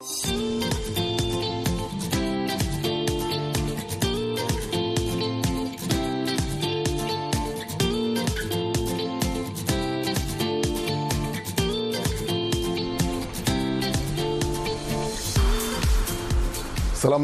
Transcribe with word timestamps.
ሰላም 0.00 0.12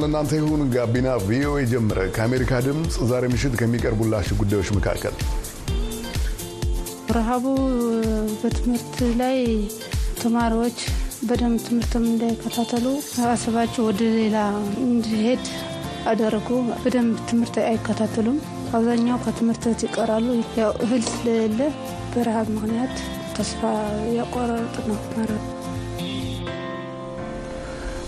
ለእናንተ 0.00 0.32
ይሁን። 0.34 0.62
ጋቢና 0.70 1.08
ቪኦኤ 1.24 1.62
ጀምረ 1.64 1.98
ከአሜሪካ 2.10 2.60
ድምፅ 2.60 2.98
ዛሬ 3.08 3.24
ምሽት 3.32 3.56
ከሚቀርቡላችሁ 3.60 4.36
ጉዳዮች 4.40 4.70
መካከል 4.76 5.16
ረሃቡ 7.16 7.44
በትምህርት 8.40 8.96
ላይ 9.16 9.40
ተማሪዎች 10.22 10.78
በደንብ 11.28 11.60
ትምህርትም 11.66 12.04
እንዳይከታተሉ 12.08 12.86
አስባቸው 13.28 13.86
ወደ 13.88 14.02
ሌላ 14.16 14.36
እንዲሄድ 14.84 15.44
አደረጉ። 16.06 16.48
በደንብ 16.82 17.16
ትምህርት 17.30 17.56
አይከታተሉም። 17.64 18.38
አብዛኛው 18.74 19.20
ከትምህርት 19.24 19.84
ይቀራሉ። 19.86 20.28
ያው 20.60 20.72
እህል 20.84 21.04
ስለሌለ 21.10 21.60
በረሃብ 22.14 22.48
ምክንያት 22.56 22.96
ተስፋ 23.36 23.62
ያቆረጥ 24.16 24.74
ነው 24.88 24.98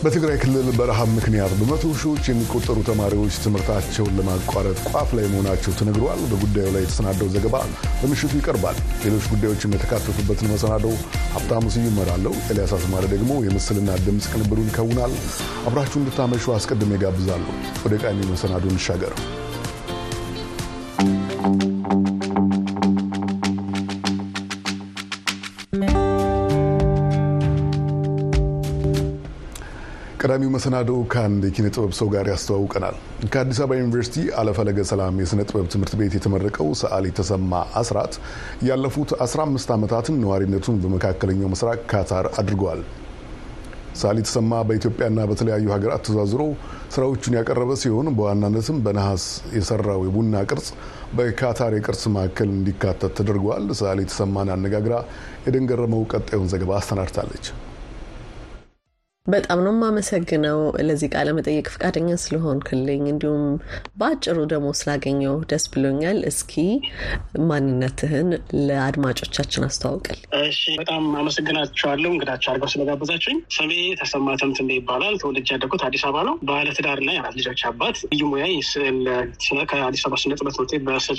በትግራይ 0.00 0.36
ክልል 0.40 0.68
በረሃብ 0.76 1.08
ምክንያት 1.16 1.52
በመቶ 1.58 1.84
ሺዎች 2.00 2.24
የሚቆጠሩ 2.28 2.76
ተማሪዎች 2.88 3.36
ትምህርታቸውን 3.44 4.12
ለማቋረጥ 4.18 4.76
ቋፍ 4.88 5.08
ላይ 5.16 5.24
መሆናቸው 5.32 5.72
ተነግሯል። 5.78 6.20
በጉዳዩ 6.30 6.66
ላይ 6.74 6.82
የተሰናደው 6.84 7.30
ዘገባ 7.34 7.56
በምሽቱ 8.00 8.32
ይቀርባል። 8.38 8.76
ሌሎች 9.04 9.26
ጉዳዮችም 9.32 9.74
የተካተቱበትን 9.76 10.50
መሰናደው 10.52 10.94
ሀብታሙ 11.34 11.64
ስዩም 11.74 11.90
እመራለሁ። 11.92 12.34
ኤልያስ 12.48 12.74
አስማረ 12.78 13.04
ደግሞ 13.14 13.40
የምስልና 13.46 13.98
ድምፅ 14.06 14.28
ቅንብሩን 14.32 14.70
ይከውናል። 14.70 15.14
አብራችሁ 15.66 15.98
እንድታመሹ 16.02 16.54
አስቀድሜ 16.56 17.00
ጋብዛለሁ። 17.04 17.52
ወደ 17.84 17.96
ቃሚ 18.04 18.30
መሰናዶ 18.32 18.64
እንሻገር። 18.74 19.14
ቀዳሚው 30.20 30.50
መሰናዶ 30.52 30.90
ከአንድ 31.12 31.42
የኪነ 31.46 31.66
ጥበብ 31.72 31.92
ሰው 31.98 32.08
ጋር 32.12 32.26
ያስተዋውቀናል። 32.30 32.96
ከአዲስ 33.32 33.58
አበባ 33.62 33.76
ዩኒቨርሲቲ 33.78 34.24
አለፈለገ 34.40 34.78
ሰላም 34.90 35.18
የሥነ 35.22 35.40
ጥበብ 35.46 35.66
ትምህርት 35.72 35.94
ቤት 36.00 36.14
የተመረቀው 36.16 36.68
ሰዓሊ 36.80 37.06
ተሰማ 37.18 37.52
አስራት 37.80 38.14
ያለፉት 38.68 39.10
15 39.26 39.74
ዓመታትን 39.76 40.16
ነዋሪነቱን 40.22 40.80
በመካከለኛው 40.84 41.52
ምስራቅ 41.54 41.78
ካታር 41.92 42.28
አድርገዋል። 42.42 42.82
ሰዓሊ 44.00 44.18
ተሰማ 44.26 44.60
በኢትዮጵያና 44.66 45.20
በተለያዩ 45.30 45.70
ሀገራት 45.74 46.02
ተዛዝሮ 46.08 46.42
ስራዎቹን 46.94 47.38
ያቀረበ 47.38 47.78
ሲሆን 47.82 48.10
በዋናነትም 48.18 48.82
በነሐስ 48.84 49.24
የሰራው 49.56 50.02
የቡና 50.06 50.44
ቅርጽ 50.50 50.68
በካታር 51.16 51.74
የቅርስ 51.76 52.04
ማዕከል 52.14 52.52
እንዲካተት 52.56 53.14
ተደርጓል። 53.18 53.66
ሰዓሊ 53.80 54.02
ተሰማን 54.10 54.54
አነጋግራ 54.56 54.94
የደንገረመው 55.46 56.04
ቀጣዩን 56.12 56.52
ዘገባ 56.54 56.72
አሰናድታለች። 56.80 57.46
በጣም 59.28 59.58
ነው 59.64 59.72
የማመሰግነው 59.72 60.58
ለዚህ 60.86 61.08
ቃለ 61.12 61.28
መጠየቅ 61.36 61.66
ፈቃደኛ 61.72 62.10
ስለሆንክልኝ 62.22 63.02
እንዲሁም 63.10 63.42
በአጭሩ 63.98 64.36
ደግሞ 64.52 64.68
ስላገኘው 64.78 65.34
ደስ 65.50 65.64
ብሎኛል። 65.72 66.18
እስኪ 66.30 66.54
ማንነትህን 67.48 68.28
ለአድማጮቻችን 68.68 69.66
አስተዋውቅል። 69.68 70.18
እሺ፣ 70.42 70.62
በጣም 70.80 71.04
አመሰግናችኋለሁ 71.20 72.10
እንግዳችሁ 72.14 72.50
አድርገው 72.52 72.72
ስለጋበዛችሁኝ። 72.74 73.40
ስሜ 73.56 73.70
ተሰማ 74.00 74.36
ተምትንቤ 74.40 74.78
ይባላል። 74.78 75.16
ተወልጄ 75.22 75.48
ያደግኩት 75.54 75.84
አዲስ 75.88 76.04
አበባ 76.08 76.24
ነው። 76.28 76.36
ባለ 76.48 76.68
ትዳርና 76.78 77.10
የአራት 77.14 77.36
ልጆች 77.40 77.62
አባት። 77.70 77.98
ልዩ 78.12 78.24
ሙያ 78.32 78.46
ስዕል 78.70 79.00
ከአዲስ 79.70 80.04
አበባ 80.06 80.20
ስነ 80.22 80.32
ጥበብ 80.34 80.54
ትምህርት 80.54 80.72
ቤት 80.74 80.84
በስዕል 80.88 81.18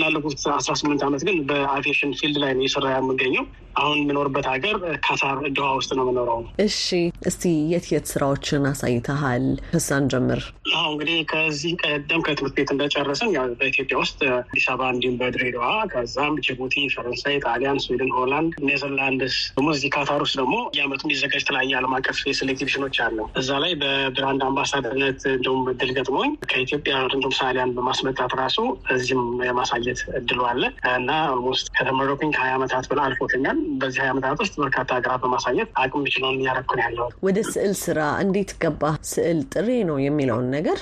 ላለፉት 0.00 0.38
አስራ 0.58 0.72
ስምንት 0.80 1.02
ዓመት 1.06 1.24
ግን 1.28 1.38
በ 1.48 1.61
aviation 1.61 2.12
field 2.20 2.38
ላይ 2.42 2.52
ነው 2.54 2.64
የሰራ 2.66 2.86
የምገኘው። 2.94 3.44
አሁን 3.78 3.98
የምኖርበት 4.00 4.46
ሀገር 4.52 4.76
ካታር 5.04 5.38
ዶሃ 5.56 5.68
ውስጥ 5.78 5.90
ነው 5.96 6.04
የምኖረው። 6.04 6.40
እሺ 6.64 6.84
እስቲ 7.28 7.44
የት 7.70 7.86
የት 7.92 8.06
ስራዎችን 8.12 8.62
አሳይተሃል? 8.70 9.44
ከሳን 9.70 10.04
ጀምር። 10.12 10.40
አሁ 10.74 10.86
እንግዲህ 10.92 11.18
ከዚህ 11.30 11.72
ቀደም 11.82 12.22
ከትምህርት 12.26 12.54
ቤት 12.58 12.70
እንደጨረስን 12.74 13.30
ያው 13.36 13.46
በኢትዮጵያ 13.60 13.96
ውስጥ 14.02 14.18
አዲስ 14.38 14.66
አበባ 14.72 14.88
እንዲሁም 14.94 15.16
በድሬዳዋ 15.20 15.64
ከዛም 15.92 16.34
ጅቡቲ፣ 16.46 16.74
ፈረንሳይ፣ 16.94 17.36
ጣሊያን፣ 17.46 17.80
ስዊድን፣ 17.84 18.12
ሆላንድ፣ 18.16 18.52
ኔዘርላንድስ 18.68 19.36
ደግሞ 19.52 19.68
እዚህ 19.74 19.90
ካታር 19.94 20.22
ውስጥ 20.24 20.36
ደግሞ 20.40 20.56
የአመቱ 20.78 21.02
የሚዘጋጅ 21.06 21.42
የተለያየ 21.42 21.78
ዓለም 21.78 21.94
አቀፍ 21.98 22.18
የስዕል 22.28 22.50
ኤግዚቢሽኖች 22.54 22.98
አለ። 23.04 23.18
እዛ 23.40 23.50
ላይ 23.62 23.72
በ 23.82 23.99
brand 23.99 24.42
አምባሳደርነት 24.48 25.20
እንዲሁም 25.32 25.62
እድል 25.72 25.92
ገጥሞኝ 25.98 26.30
ከኢትዮጵያ 26.50 26.94
እንዲሁም 27.08 27.34
ሰዓሊያን 27.38 27.74
በማስመጣት 27.76 28.32
ራሱ 28.40 28.58
እዚህም 28.94 29.22
የማሳየት 29.48 30.00
እድሉ 30.20 30.40
አለ 30.48 30.62
እና 30.94 31.10
almost 31.32 31.66
ከተመረቅኩኝ 31.78 32.30
ከሀያ 32.34 32.54
ዓመታት 32.58 32.86
በላይ 32.90 33.06
አልፎተኛል። 33.08 33.58
በዚህ 33.80 34.00
ሀያ 34.02 34.12
ዓመታት 34.14 34.38
ውስጥ 34.42 34.54
በርካታ 34.62 34.88
ሀገራት 34.98 35.22
በማሳየት 35.24 35.68
አቅም 35.82 36.04
ችለውን 36.12 36.38
እያረኩ 36.40 36.70
ነው 36.76 36.84
ያለው። 36.86 37.08
ወደ 37.26 37.37
ስዕል 37.48 37.72
ስራ 37.80 38.00
እንዴት 38.22 38.50
ገባ? 38.62 38.82
ስዕል 39.10 39.40
ጥሪዬ 39.52 39.68
ነው 39.88 39.96
የሚለውን 40.04 40.46
ነገር 40.54 40.78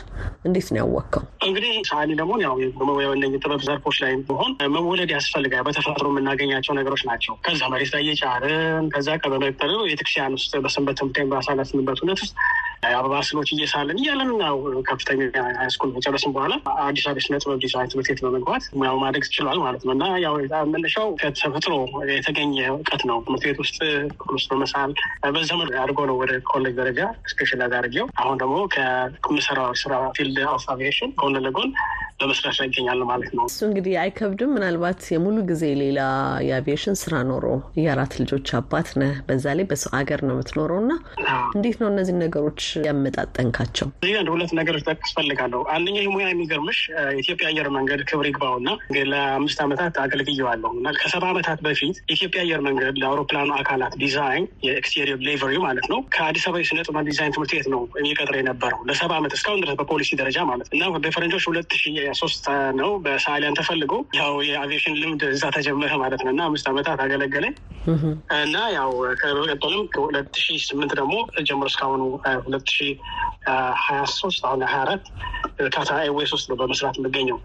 እንዴት 0.46 0.68
ነው 0.70 0.78
ያወቅከው? 0.82 1.22
እንግዲህ 1.46 1.72
ሰዓሊ 1.90 2.10
ደግሞ 2.20 2.32
ያው 2.44 2.54
ጥበብ 3.36 3.60
ዘርፎች 3.66 3.96
ላይ 4.02 4.12
ሆን 4.38 4.52
መወለድ 4.76 5.10
ያስፈልጋል። 5.16 5.64
በተፈጥሮ 5.68 6.06
የምናገኛቸው 6.12 6.74
ነገሮች 6.78 7.02
ናቸው። 7.10 7.34
ከዛ 7.46 7.62
መሬት 7.74 7.92
ላይ 7.94 8.02
እየጫርን 8.06 8.86
ከዛ 8.94 9.08
ቀበመጠር 9.22 9.72
ቤተክርስቲያን 9.86 10.36
ውስጥ 10.38 10.52
በሰንበት 10.64 10.98
ትምህርት 11.00 11.30
ባሳለፍንበት 11.32 12.00
ሁነት 12.04 12.20
ውስጥ 12.24 12.34
አበባ 12.94 13.20
ስዕሎች 13.28 13.48
እየሳለን 13.54 13.98
እያለን 14.00 14.30
ያው 14.42 14.56
ከፍተኛ 14.88 15.20
high 15.58 15.71
school 15.71 15.90
ከጨረስን 15.96 16.32
በኋላ 16.36 16.54
አዲስ 16.84 17.04
አበባ 17.06 17.24
ስነ 17.26 17.40
ጥበብ 17.42 17.58
ዲዛይን 17.64 17.90
ትምህርት 17.92 18.08
ቤት 18.10 18.20
በመግባት 18.24 18.64
ሙያው 18.78 18.98
ማደግ 19.02 19.24
ችሏል 19.36 19.60
ማለት 19.64 19.82
ነው 19.86 19.94
እና 19.96 20.04
ያው 20.24 20.34
መነሻው 20.72 21.08
ከተፈጥሮ 21.20 21.74
የተገኘ 22.12 22.54
እውቀት 22.72 23.04
ነው። 23.10 23.18
ትምህርት 23.26 23.44
ቤት 23.48 23.60
ውስጥ 23.64 23.78
ክፍል 24.20 24.34
ውስጥ 24.38 24.48
በመሳል 24.52 24.92
በዘመድ 25.36 25.70
አድርጎ 25.82 26.00
ነው 26.10 26.18
ወደ 26.22 26.32
ኮሌጅ 26.50 26.74
ደረጃ 26.80 27.00
specialize 27.32 27.74
አድርጌው 27.78 28.08
አሁን 28.22 28.36
ደግሞ 28.42 28.56
ከምሰራው 29.24 29.70
ስራ 29.82 29.94
field 30.16 30.38
of 30.52 30.66
aviation 30.72 31.12
ጎን 31.20 31.38
ለጎን 31.46 31.70
በመስራት 32.20 32.56
ላይ 32.58 32.66
ይገኛል 32.68 33.00
ማለት 33.08 33.30
ነው። 33.36 33.44
እሱ 33.48 33.58
እንግዲህ 33.66 33.94
አይከብድም። 34.02 34.52
ምናልባት 34.56 35.00
የሙሉ 35.12 35.36
ጊዜ 35.48 35.64
ሌላ 35.80 36.00
የአቪዬሽን 36.46 36.96
ስራ 37.00 37.14
ኖሮ 37.28 37.46
የአራት 37.80 38.12
ልጆች 38.20 38.48
አባት 38.58 38.88
ነህ፣ 39.00 39.12
በዛ 39.26 39.54
ላይ 39.58 39.66
በሰው 39.70 39.92
ሀገር 39.98 40.20
ነው 40.26 40.34
የምትኖረው 40.36 40.78
እና 40.82 40.92
እንዴት 41.56 41.76
ነው 41.82 41.88
እነዚህ 41.92 42.16
ነገሮች 42.22 42.62
ያመጣጠንካቸው? 42.86 43.88
አንድ 44.18 44.28
ሁለት 44.32 44.52
ነገሮች 44.58 44.82
ጠቅስ 44.88 45.10
ፈልጋለሁ። 45.16 45.60
አንደኛ 45.74 45.96
ይህ 45.98 46.10
ሙያ 46.14 46.26
የሚገርምሽ 46.30 46.78
ኢትዮጵያ 47.20 47.46
አየር 47.50 47.68
መንገድ 47.76 48.00
ክብር 48.08 48.26
ይግባው 48.28 48.54
እና 48.60 48.68
ለአምስት 49.10 49.58
ዓመታት 49.64 49.94
አገልግየዋለሁ 50.04 50.70
እና 50.78 50.94
ከሰባ 51.00 51.24
ዓመታት 51.32 51.58
በፊት 51.66 51.96
የኢትዮጵያ 52.04 52.40
አየር 52.44 52.60
መንገድ 52.66 52.94
ለአውሮፕላኑ 53.02 53.50
አካላት 53.58 53.94
ዲዛይን 54.02 54.46
የ 54.66 54.77
exterior 54.77 55.20
livery 55.28 55.54
ማለት 55.66 55.86
ነው 55.92 56.00
ከአዲስ 56.16 56.44
አበባ 56.48 56.62
የስነ 56.62 56.80
ጥበብ 56.86 57.04
ዲዛይን 57.10 57.34
ትምህርት 57.36 57.52
ቤት 57.56 57.68
ነው 57.74 57.82
የሚቀጥረ 57.98 58.36
የነበረው 58.40 58.80
ለሰባ 58.90 59.12
ዓመት 59.20 59.34
እስካሁን 59.36 59.62
ድረስ 59.64 59.76
በፖሊሲ 59.80 60.10
ደረጃ 60.20 60.38
ማለት 60.50 60.68
እና 60.74 60.82
በፈረንጆች 61.06 61.46
ሁለት 61.50 61.72
ሺ 61.76 61.84
ሶስት 62.20 62.44
ነው 62.80 62.90
በሰዓሊያን 63.06 63.58
ተፈልጎ 63.60 63.92
ያው 64.18 64.34
የአቪዬሽን 64.48 64.98
ልምድ 65.02 65.24
እዛ 65.30 65.44
ተጀመረ 65.56 65.92
ማለት 66.02 66.22
ነው 66.24 66.32
እና 66.34 66.42
አምስት 66.48 66.68
ዓመታት 66.72 67.00
አገለገለኝ 67.04 67.54
እና 68.38 68.56
ያው 68.76 68.90
ከቀጠልም 69.20 69.84
ከሁለት 69.94 70.32
ሺ 70.44 70.56
ስምንት 70.66 70.92
ደግሞ 71.00 71.14
ጀምሮ 71.48 71.66
እስካሁኑ 71.70 72.02
ሁለት 72.56 72.70
ሺ 72.72 72.86
ሀያ 73.82 73.98
ሶስት 74.14 74.42
አሁን 74.48 74.62
ሀያ 74.66 74.80
አራት 74.84 75.04
ካታ 75.74 75.90
ኤርዌይስ 76.04 76.30
ውስጥ 76.36 76.46
ነው 76.50 76.56
በመስራት 76.60 76.96
የምገኘው 76.98 77.38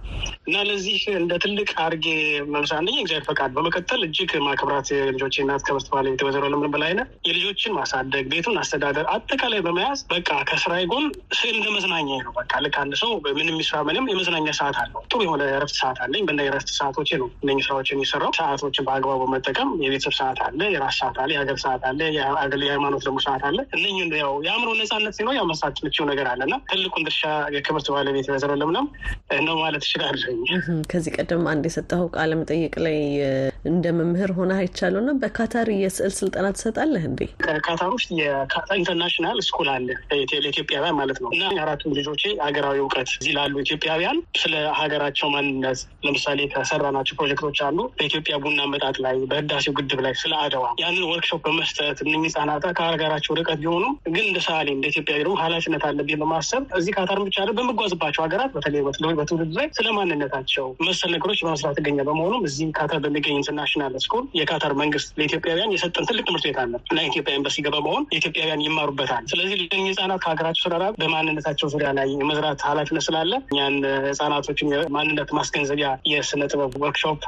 እና 0.47 0.55
ለዚህ 0.67 1.01
እንደ 1.19 1.33
ትልቅ 1.43 1.67
አድርጌ 1.83 2.05
መምሳ 2.53 2.71
አንደኛ 2.79 2.97
እግዚአብሔር 3.01 3.25
ፈቃድ፣ 3.29 3.51
በመቀጠል 3.57 4.01
እጅግ 4.07 4.31
ማክብራት 4.45 4.87
የልጆች 4.93 5.35
እናት 5.43 5.63
ከበስት 5.67 5.89
ወይዘሮ 6.21 6.43
ለምለም 6.45 6.71
በላይነህ 6.75 7.07
የልጆችን 7.27 7.75
ማሳደግ 7.77 8.25
ቤቱን 8.33 8.57
አስተዳደር 8.61 9.05
አጠቃላይ 9.13 9.61
በመያዝ 9.67 10.01
በቃ 10.13 10.29
ከስራዬ 10.49 10.83
ጎን 10.91 11.05
ስዕል 11.39 11.55
እንደ 11.59 11.67
መዝናኛ 11.75 12.09
ነው። 12.25 12.33
በቃ 12.39 12.61
ልክ 12.65 12.77
አንድ 12.81 12.95
ሰው 13.01 13.11
ምንም 13.29 13.53
የሚስራ 13.53 13.77
ምንም 13.89 14.07
የመዝናኛ 14.11 14.47
ሰዓት 14.59 14.77
አለው። 14.83 15.01
ጥሩ 15.11 15.19
የሆነ 15.27 15.43
የረፍት 15.51 15.77
ሰዓት 15.81 15.99
አለኝ። 16.05 16.23
በእነ 16.27 16.41
የረፍት 16.47 16.71
ሰዓቶቼ 16.77 17.09
ነው 17.21 17.29
እነ 17.43 17.57
ስራዎችን 17.61 17.97
የሚሰራው። 17.97 18.33
ሰዓቶችን 18.39 18.85
በአግባቡ 18.87 19.19
በመጠቀም 19.25 19.69
የቤተሰብ 19.83 20.15
ሰዓት 20.19 20.39
አለ፣ 20.47 20.61
የራስ 20.75 20.97
ሰዓት 21.01 21.17
አለ፣ 21.21 21.31
የሀገር 21.35 21.59
ሰዓት 21.63 21.83
አለ፣ 21.89 21.99
የሃይማኖት 22.63 23.03
ደግሞ 23.07 23.19
ሰዓት 23.25 23.43
አለ። 23.47 23.59
እነ 23.75 23.83
ያው 24.21 24.33
የአእምሮ 24.45 24.69
ነጻነት 25.01 25.15
ሲኖር 25.17 25.33
ያው 25.37 25.45
መሳት 25.49 25.77
ምችው 25.85 26.03
ነገር 26.09 26.27
አለ 26.31 26.41
እና 26.47 26.55
ትልቁን 26.69 27.03
ድርሻ 27.07 27.21
የክብርት 27.55 27.87
ባለቤት 27.93 28.27
ለምለም 28.53 28.87
ነው 29.45 29.55
ማለት 29.61 29.83
እችላለሁ። 29.87 30.33
ከዚህ 30.91 31.11
ቀደም 31.17 31.43
አንድ 31.51 31.65
የሰጠኸው 31.69 32.07
ቃለ 32.15 32.31
መጠይቅ 32.41 32.73
ላይ 32.85 32.97
እንደ 33.63 33.85
መምህር 33.97 34.31
ሆነ 34.37 34.51
አይቻለሁ 34.59 34.99
እና 35.01 35.11
በካታር 35.21 35.67
የስዕል 35.75 36.13
ስልጠና 36.17 36.47
ትሰጣለህ 36.55 37.03
እንዴ? 37.09 37.19
ካታር 37.65 37.89
ውስጥ 37.95 38.09
የካታር 38.19 38.75
international 38.79 39.37
school 39.47 39.67
አለ 39.73 39.87
ለኢትዮጵያውያን 40.39 40.95
ማለት 40.99 41.17
ነው 41.23 41.29
እና 41.35 41.43
አራቱም 41.63 41.93
ልጆቼ 41.97 42.23
ሀገራዊ 42.45 42.77
እውቀት 42.83 43.09
እዚህ 43.15 43.33
ላሉ 43.37 43.53
ኢትዮጵያውያን 43.63 44.17
ስለ 44.41 44.53
ሀገራቸው 44.79 45.29
ማንነት 45.35 45.79
ለምሳሌ 46.05 46.39
ከሰራናቸው 46.53 47.17
ፕሮጀክቶች 47.19 47.59
አሉ 47.67 47.77
በኢትዮጵያ 47.97 48.35
ቡና 48.43 48.59
አመጣጥ 48.67 48.95
ላይ 49.05 49.17
በህዳሴው 49.31 49.75
ግድብ 49.79 50.01
ላይ 50.05 50.15
ስለ 50.21 50.33
አድዋ 50.41 50.63
ያንን 50.83 51.05
ወርክሾፕ 51.11 51.41
በመስጠት 51.47 51.99
እነኚህ 52.05 52.27
ህጻናት 52.27 52.65
ከሀገራቸው 52.79 53.37
ርቀት 53.39 53.59
ቢሆኑ 53.63 53.85
ግን 54.09 54.25
እንደ 54.25 54.39
ሰዓሊ 54.47 54.67
እንደ 54.75 54.85
ኢትዮጵያ 54.91 55.15
ደግሞ 55.21 55.35
ኃላፊነት 55.43 55.85
አለብኝ 55.89 56.17
በማሰብ 56.21 56.65
እዚህ 56.79 56.91
ካታር 56.97 57.21
ብቻ 57.25 57.37
አይደል 57.41 57.55
በምጓዝባቸው 57.59 58.23
ሀገራት 58.25 58.51
በተለይ 58.55 58.81
በትውልድ 59.19 59.53
ላይ 59.57 59.69
ስለ 59.77 59.87
ማንነታቸው 59.97 60.67
መሰል 60.87 61.11
ነገሮች 61.15 61.39
በመስራት 61.45 61.77
ይገኛል። 61.81 62.07
በመሆኑም 62.09 62.43
እዚህ 62.47 62.67
ካታር 62.77 62.99
በሚገኝ 63.05 63.37
ኢንተርናሽናል 63.53 63.93
ስኩል 64.03 64.23
የካታር 64.39 64.73
መንግስት 64.81 65.07
ለኢትዮጵያውያን 65.19 65.73
የሰጠን 65.75 66.05
ትልቅ 66.09 66.23
ትምህርት 66.27 66.45
ቤት 66.47 66.57
አለ 66.61 66.73
እና 66.91 66.99
ኢትዮጵያ 67.09 67.33
ኤምባሲ 67.37 67.57
ገባ 67.65 67.75
በመሆን 67.79 68.03
የኢትዮጵያውያን 68.11 68.63
ይማሩበታል። 68.65 69.23
ስለዚህ 69.31 69.55
ለእኚህ 69.61 69.89
ህጻናት 69.91 70.21
ከሀገራቸው 70.23 70.63
ስራ 70.65 70.75
በማንነታቸው 71.01 71.67
ዙሪያ 71.73 71.89
ላይ 71.97 72.07
የመዝራት 72.15 72.61
ኃላፊነት 72.69 73.05
ስላለ 73.07 73.31
እኛን 73.51 73.75
ህጻናቶችን 74.07 74.71
የማንነት 74.75 75.29
ማስገንዘቢያ 75.37 75.89
የስነ 76.11 76.41
ጥበብ 76.51 76.75
ወርክሾፕ 76.83 77.19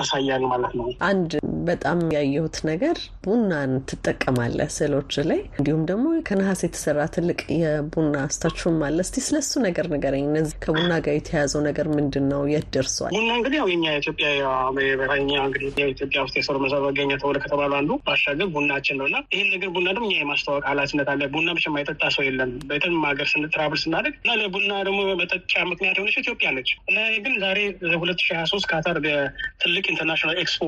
አሳያል 0.00 0.44
ማለት 0.52 0.72
ነው። 0.78 0.88
አንድ 1.08 1.30
በጣም 1.68 1.98
ያየሁት 2.14 2.56
ነገር 2.68 2.96
ቡናን 3.24 3.72
ትጠቀማለህ 3.90 4.68
ስዕሎች 4.76 5.14
ላይ 5.30 5.40
እንዲሁም 5.58 5.82
ደግሞ 5.90 6.06
ከነሐስ 6.28 6.60
የተሰራ 6.66 7.00
ትልቅ 7.16 7.40
የቡና 7.60 8.16
ስታችሁም 8.34 8.78
አለ። 8.86 8.98
እስቲ 9.06 9.24
ስለሱ 9.26 9.52
ነገር 9.66 9.86
ንገረኝ። 9.94 10.24
እነዚህ 10.30 10.54
ከቡና 10.64 10.92
ጋር 11.04 11.14
የተያዘው 11.18 11.62
ነገር 11.68 11.86
ምንድን 11.96 12.24
ነው? 12.32 12.42
የት 12.52 12.68
ደርሷል? 12.76 13.12
ቡና 13.16 13.30
እንግዲህ 13.38 13.58
ያው 13.60 13.68
የኛ 13.72 13.84
ኢትዮጵያ 14.00 14.28
እንግዲህ 15.58 15.82
የኢትዮጵያ 15.82 16.20
ውስጥ 16.24 16.34
የሰሩ 16.38 16.56
መሰረት 16.62 16.84
መገኛ 16.88 17.10
ተብሎ 17.20 17.36
ከተባሉ 17.44 17.72
አንዱ 17.78 17.92
ባሻገር 18.06 18.48
ቡናችን 18.54 18.96
ነው 19.00 19.06
እና 19.08 19.16
ይህን 19.34 19.48
ነገር 19.54 19.68
ቡና 19.76 19.86
ደግሞ 19.90 20.06
እኛ 20.08 20.18
የማስተዋወቅ 20.20 20.64
ኃላፊነት 20.70 21.08
አለ። 21.12 21.22
ቡና 21.34 21.48
ብቻ 21.56 21.64
የማይጠጣ 21.70 22.02
ሰው 22.16 22.24
የለም። 22.26 22.50
በየትም 22.68 22.96
ሀገር 23.08 23.28
ስን 23.32 23.51
travel 23.51 23.80
ስናደግ 23.82 24.14
እና 24.18 24.36
ለቡና 24.40 24.72
ደግሞ 24.88 25.00
መጠጫ 25.20 25.54
ምክንያት 25.70 25.96
የሆነች 25.98 26.18
ኢትዮጵያ 26.22 26.50
ነች 26.56 26.70
እና 26.90 26.96
ግን 27.26 27.34
ዛሬ 27.44 27.58
ሁለት 27.96 28.20
ሺ 28.24 28.30
ሀያ 28.32 28.44
ሶስት 28.52 28.66
ካታር 28.70 28.98
ትልቅ 29.62 29.84
international 29.92 30.38
expo 30.42 30.60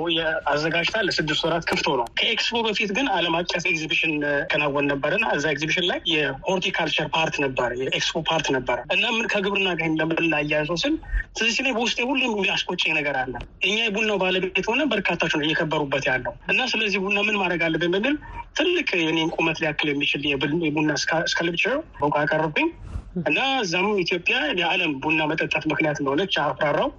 አዘጋጅታ 0.52 0.96
ለስድስት 1.06 1.43
ወራት 1.46 1.64
ክፍቶ 1.70 1.88
ነው። 2.00 2.06
ከኤክስፖ 2.20 2.62
በፊት 2.67 2.90
ግን 2.99 3.06
ዓለም 3.17 3.37
አቀፍ 3.38 3.64
ኤግዚቢሽን 3.73 4.14
ከናወን 4.50 4.88
ነበርና 4.93 5.26
እዛ 5.37 5.46
ኤግዚቢሽን 5.55 5.87
ላይ 5.90 5.99
የ 6.14 6.28
horticulture 6.28 7.08
part 7.14 7.37
ነበረ፣ 7.44 7.70
የ 7.82 7.96
expo 7.96 8.23
part 8.29 8.46
ነበረ 8.56 8.79
እና 8.94 9.05
ምን 9.17 9.26
ከግብርና 9.32 9.69
ጋር 9.75 9.87
ላያያዘው 10.32 10.76
ስል 10.82 10.94
ትዚህ 11.38 11.61
ላይ 11.64 11.73
በውስጤ 11.76 11.99
ሁሉም 12.08 12.32
የሚያስቆጨኝ 12.32 12.93
ነገር 12.99 13.17
አለ። 13.20 13.35
እኛ 13.69 13.76
የቡናው 13.87 14.19
ባለቤት 14.23 14.67
ሆነ 14.70 14.77
በርካታች 14.90 15.32
ነው 15.36 15.44
እየከበሩበት 15.44 16.04
ያለው 16.10 16.34
እና 16.50 16.60
ስለዚህ 16.72 16.98
ቡና 17.04 17.19
ምን 17.26 17.38
ማድረግ 17.40 17.62
አለብን 17.66 17.92
በሚል 17.96 18.16
ትልቅ 18.56 18.88
የኔን 19.00 19.30
ቁመት 19.36 19.58
ሊያክል 19.62 19.88
የሚችል 19.90 20.22
የቡና 20.64 20.92
ስካልፕቸር 21.28 21.76
በውቃ 22.00 22.16
አቀረብኝ 22.22 22.69
እና 23.14 23.38
እዛም 23.62 23.86
ኢትዮጵያ 24.02 24.38
የዓለም 24.60 24.92
ቡና 25.04 25.20
መጠጣት 25.30 25.64
ምክንያት 25.70 25.98
እንደሆነች 26.00 26.34
አፍራራው። 26.44 26.90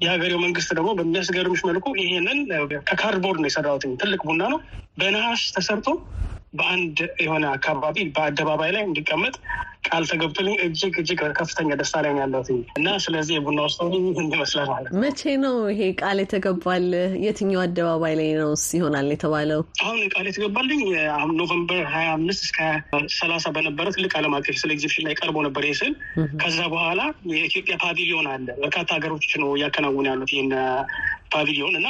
የሀገሬው 0.00 0.40
መንግስት 0.44 0.70
ደግሞ 0.78 0.90
በሚያስገርምሽ 0.98 1.62
መልኩ 1.68 1.86
ይሄንን 2.00 2.38
ከካርድቦርድ 2.88 3.40
ነው 3.42 3.48
የሰራሁት። 3.48 3.84
ትልቅ 4.02 4.20
ቡና 4.28 4.42
ነው 4.52 4.58
በነሐስ 4.96 5.42
ተሰርቶ 5.56 5.88
በአንድ 6.52 6.98
የሆነ 7.22 7.44
አካባቢ 7.56 7.96
በአደባባይ 8.14 8.70
ላይ 8.76 8.82
እንዲቀመጥ 8.86 9.34
ቃል 9.88 10.04
ተገብቶልኝ 10.10 10.54
እጅግ 10.64 10.94
እጅግ 11.00 11.20
ከፍተኛ 11.38 11.76
ደስታ 11.80 12.02
ላይ 12.04 12.12
ያለሁት 12.20 12.48
እና 12.78 12.88
ስለዚህ 13.04 13.34
የቡና 13.36 13.60
ውስጥ 13.66 13.78
ይመስላል 14.32 14.68
ማለት 14.72 14.88
ነው። 14.88 15.00
መቼ 15.02 15.22
ነው 15.44 15.56
ይሄ 15.72 15.80
ቃል 16.00 16.18
የተገባል? 16.22 16.86
የትኛው 17.24 17.60
አደባባይ 17.64 18.14
ላይ 18.20 18.30
ነው 18.40 18.50
ይሆናል 18.78 19.08
የተባለው? 19.14 19.60
አሁን 19.84 20.00
ቃል 20.14 20.26
የተገባልኝ 20.30 20.82
አሁን 21.16 21.32
ኖቨምበር 21.40 21.82
ሀያ 21.94 22.08
አምስት 22.16 22.42
እስከ 22.46 22.58
ሰላሳ 23.18 23.44
በነበረ 23.56 23.86
ትልቅ 23.96 24.12
ዓለም 24.20 24.34
አቀፍ 24.38 24.56
ስዕል 24.62 24.70
ኤግዚቢሽን 24.76 25.06
ላይ 25.08 25.16
ቀርቦ 25.20 25.36
ነበር 25.46 25.64
ይህ 25.68 25.76
ስዕል 25.80 25.92
ከዛ 26.42 26.58
በኋላ 26.74 27.00
የኢትዮጵያ 27.34 27.76
pavilion 27.84 28.28
አለ። 28.32 28.48
በርካታ 28.62 28.88
ሀገሮች 28.98 29.28
ነው 29.42 29.50
እያከናወኑ 29.58 30.06
ያሉት 30.12 30.32
ይህን 30.34 30.52
pavilion 31.30 31.74
እና 31.80 31.88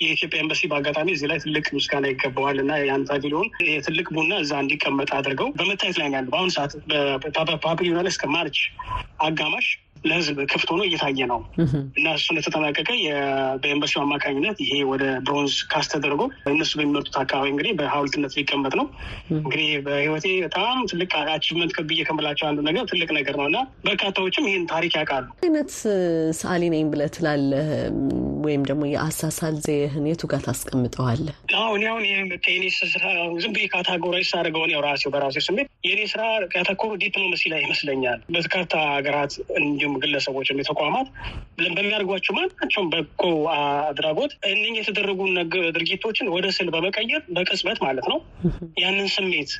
የኢትዮጵያ 0.00 0.38
ኤምባሲ 0.42 0.62
በአጋጣሚ 0.70 1.08
እዚህ 1.14 1.28
ላይ 1.30 1.38
ትልቅ 1.44 1.66
ምስጋና 1.76 2.06
ይገባዋል 2.10 2.58
እና 2.62 2.72
ያን 2.82 3.06
pavilion 3.10 3.46
ትልቅ 3.86 4.06
ቡና 4.16 4.32
እዛ 4.42 4.52
እንዲቀመጥ 4.64 5.08
አድርገው 5.18 5.48
በመታየት 5.58 5.98
ላይ 6.00 6.08
ያሉ 6.16 6.26
በአሁኑ 6.32 6.50
ሰዓት 6.56 6.72
pavilion 7.66 7.98
ላይ 7.98 8.12
እስከ 8.14 8.26
ማርች 8.34 8.58
አጋማሽ 9.18 9.68
ለሕዝብ 10.08 10.38
ክፍት 10.50 10.68
ሆኖ 10.72 10.82
እየታየ 10.86 11.26
ነው 11.30 11.40
እና 11.98 12.06
እሱ 12.16 12.26
እንደተጠናቀቀ 12.32 12.88
በኤምባሲው 13.62 14.00
አማካኝነት 14.04 14.56
ይሄ 14.64 14.72
ወደ 14.90 15.04
bronze 15.26 15.54
cast 15.72 15.86
ተደርጎ 15.92 16.22
እነሱ 16.52 16.72
በሚመጡት 16.78 17.16
አካባቢ 17.22 17.46
እንግዲህ 17.52 17.72
በሐውልትነት 17.80 18.34
ሊቀመጥ 18.38 18.74
ነው። 18.80 18.86
እንግዲህ 19.38 19.68
በሕይወቴ 19.86 20.26
በጣም 20.46 20.78
ትልቅ 20.90 21.10
achievement 21.34 21.72
ከብዬ 21.76 22.00
ከምላቸው 22.08 22.46
አንዱ 22.48 22.60
ነገር 22.68 22.84
ትልቅ 22.92 23.10
ነገር 23.18 23.36
ነው 23.40 23.46
እና 23.50 23.58
በርካታዎችም 23.86 24.48
ይህን 24.50 24.66
ታሪክ 24.72 24.94
ያውቃሉ። 24.98 25.26
አይነት 25.46 25.72
ሰዓሊ 26.40 26.62
ነኝ 26.74 26.84
ብለህ 26.92 27.10
ትላለህ 27.16 27.68
ወይም 28.46 28.62
ደግሞ 28.68 28.82
የአሳሳል 28.88 29.54
ዘዬህን 29.66 30.04
የቱ 30.08 30.24
ጋር 30.32 30.40
ታስቀምጠዋለህ? 30.46 31.34
አሁን 31.60 31.82
አሁን 31.88 32.04
ከኔ 32.46 32.64
ስራ 32.76 33.04
ዝም 33.42 33.52
ብዬ 33.56 33.66
categorize 33.72 34.24
ሳደርገውን 34.30 34.70
ያው 34.74 34.82
ራሴው 34.86 35.10
በራሴው 35.14 35.44
ስሜት 35.46 35.68
የኔ 35.86 36.00
ስራ 36.12 36.22
ያተኮሩ 36.58 36.90
ዲፕሎማሲ 37.02 37.42
ላይ 37.52 37.60
ይመስለኛል። 37.64 38.20
በርካታ 38.36 38.72
ሀገራት 38.92 39.32
እንዲሁም 39.60 39.95
ግለሰቦች 40.02 40.48
ተቋማት 40.68 41.08
በሚያደርጓቸው 41.76 42.32
ማናቸውም 42.36 42.88
በጎ 42.92 43.22
አድራጎት 43.88 44.32
እነኝ 44.50 44.74
የተደረጉ 44.78 45.20
ድርጊቶችን 45.76 46.30
ወደ 46.34 46.46
ስዕል 46.56 46.70
በመቀየር 46.74 47.22
በቅጽበት 47.36 47.78
ማለት 47.86 48.06
ነው 48.12 48.18
ያንን 48.82 49.08
ስሜት 49.14 49.50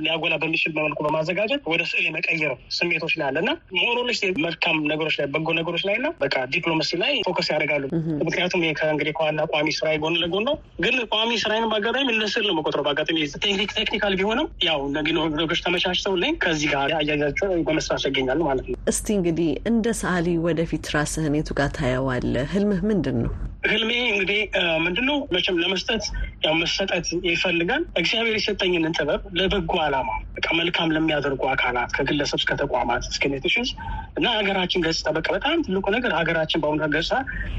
ሊያጎላ 0.00 0.34
በሚችል 0.42 0.72
መልኩ 0.80 0.98
በማዘጋጀት 1.06 1.62
ወደ 1.72 1.82
ስዕል 1.90 2.04
የመቀየር 2.08 2.52
ስሜቶች 2.78 3.14
ላይ 3.20 3.26
አለ 3.28 3.38
እና 3.44 3.50
more 3.80 3.95
or 3.95 4.03
less 4.03 4.18
መልካም 4.44 4.76
ነገሮች 4.90 5.16
ላይ 5.20 5.28
በጎ 5.34 5.48
ነገሮች 5.60 5.84
ላይ 5.88 5.96
እና 6.00 6.08
በቃ 6.22 6.36
ዲፕሎማሲ 6.54 6.90
ላይ 7.02 7.12
focus 7.26 7.48
ያደርጋሉ። 7.52 7.84
ምክንያቱም 8.24 8.62
ከእንግዲህ 8.80 9.14
ከዋና 9.18 9.40
ቋሚ 9.52 9.68
ስራ 9.76 9.88
ጎን 10.02 10.16
ለጎን 10.22 10.44
ነው። 10.48 10.56
ግን 10.84 10.96
ቋሚ 11.12 11.30
ስራዬን 11.42 11.68
በአጋጣሚ 11.70 12.08
ለስዕል 12.20 12.46
ነው 12.48 12.56
የምቆጥረው። 12.58 12.84
በአጋጣሚ 12.86 13.16
technical 13.76 14.14
ቢሆንም 14.20 14.48
ያው 14.66 14.80
ነገሮች 14.96 15.60
ተመቻችተው 15.64 16.14
ላይ 16.22 16.30
ከዚህ 16.44 16.68
ጋር 16.72 16.92
አያያቸው 16.98 17.48
በመስራት 17.66 18.04
ይገኛሉ 18.08 18.40
ማለት 18.48 18.66
ነው። 18.70 18.76
እስቲ 18.90 19.06
እንግዲህ 19.16 19.48
እንደ 19.80 19.92
ሰዓሊ 19.98 20.26
ወደፊት 20.44 20.86
ራስህን 20.94 21.34
የቱ 21.36 21.50
ጋር 21.58 21.68
ታየዋለህ? 21.76 22.42
ህልምህ 22.52 22.80
ምንድን 22.88 23.16
ነው? 23.22 23.30
ህልሜ 23.70 23.90
እንግዲህ 24.10 24.40
ምንድን 24.84 25.06
ነው 25.08 25.16
መቼም 25.34 25.56
ለመስጠት 25.62 26.02
ያው 26.44 26.54
መሰጠት 26.60 27.06
ይፈልጋል። 27.28 27.82
እግዚአብሔር 28.00 28.34
የሰጠኝን 28.38 28.84
ጥበብ 28.98 29.22
ለበጎ 29.38 29.72
ዓላማ 29.84 30.08
በቃ 30.36 30.46
መልካም 30.60 30.92
ለሚያደርጉ 30.96 31.42
አካላት 31.52 31.92
ከግለሰብ 31.96 32.40
እስከ 32.40 32.56
ተቋማት 32.62 33.06
እስከ 33.12 33.30
nations 33.32 33.70
እና 34.18 34.26
ሀገራችን 34.38 34.84
ገጽታ 34.86 35.08
በቃ 35.18 35.28
በጣም 35.36 35.64
ትልቁ 35.66 35.86
ነገር 35.96 36.14
ሀገራችን 36.20 36.62
በአሁኑ 36.64 36.90
ገጽታ 36.96 37.16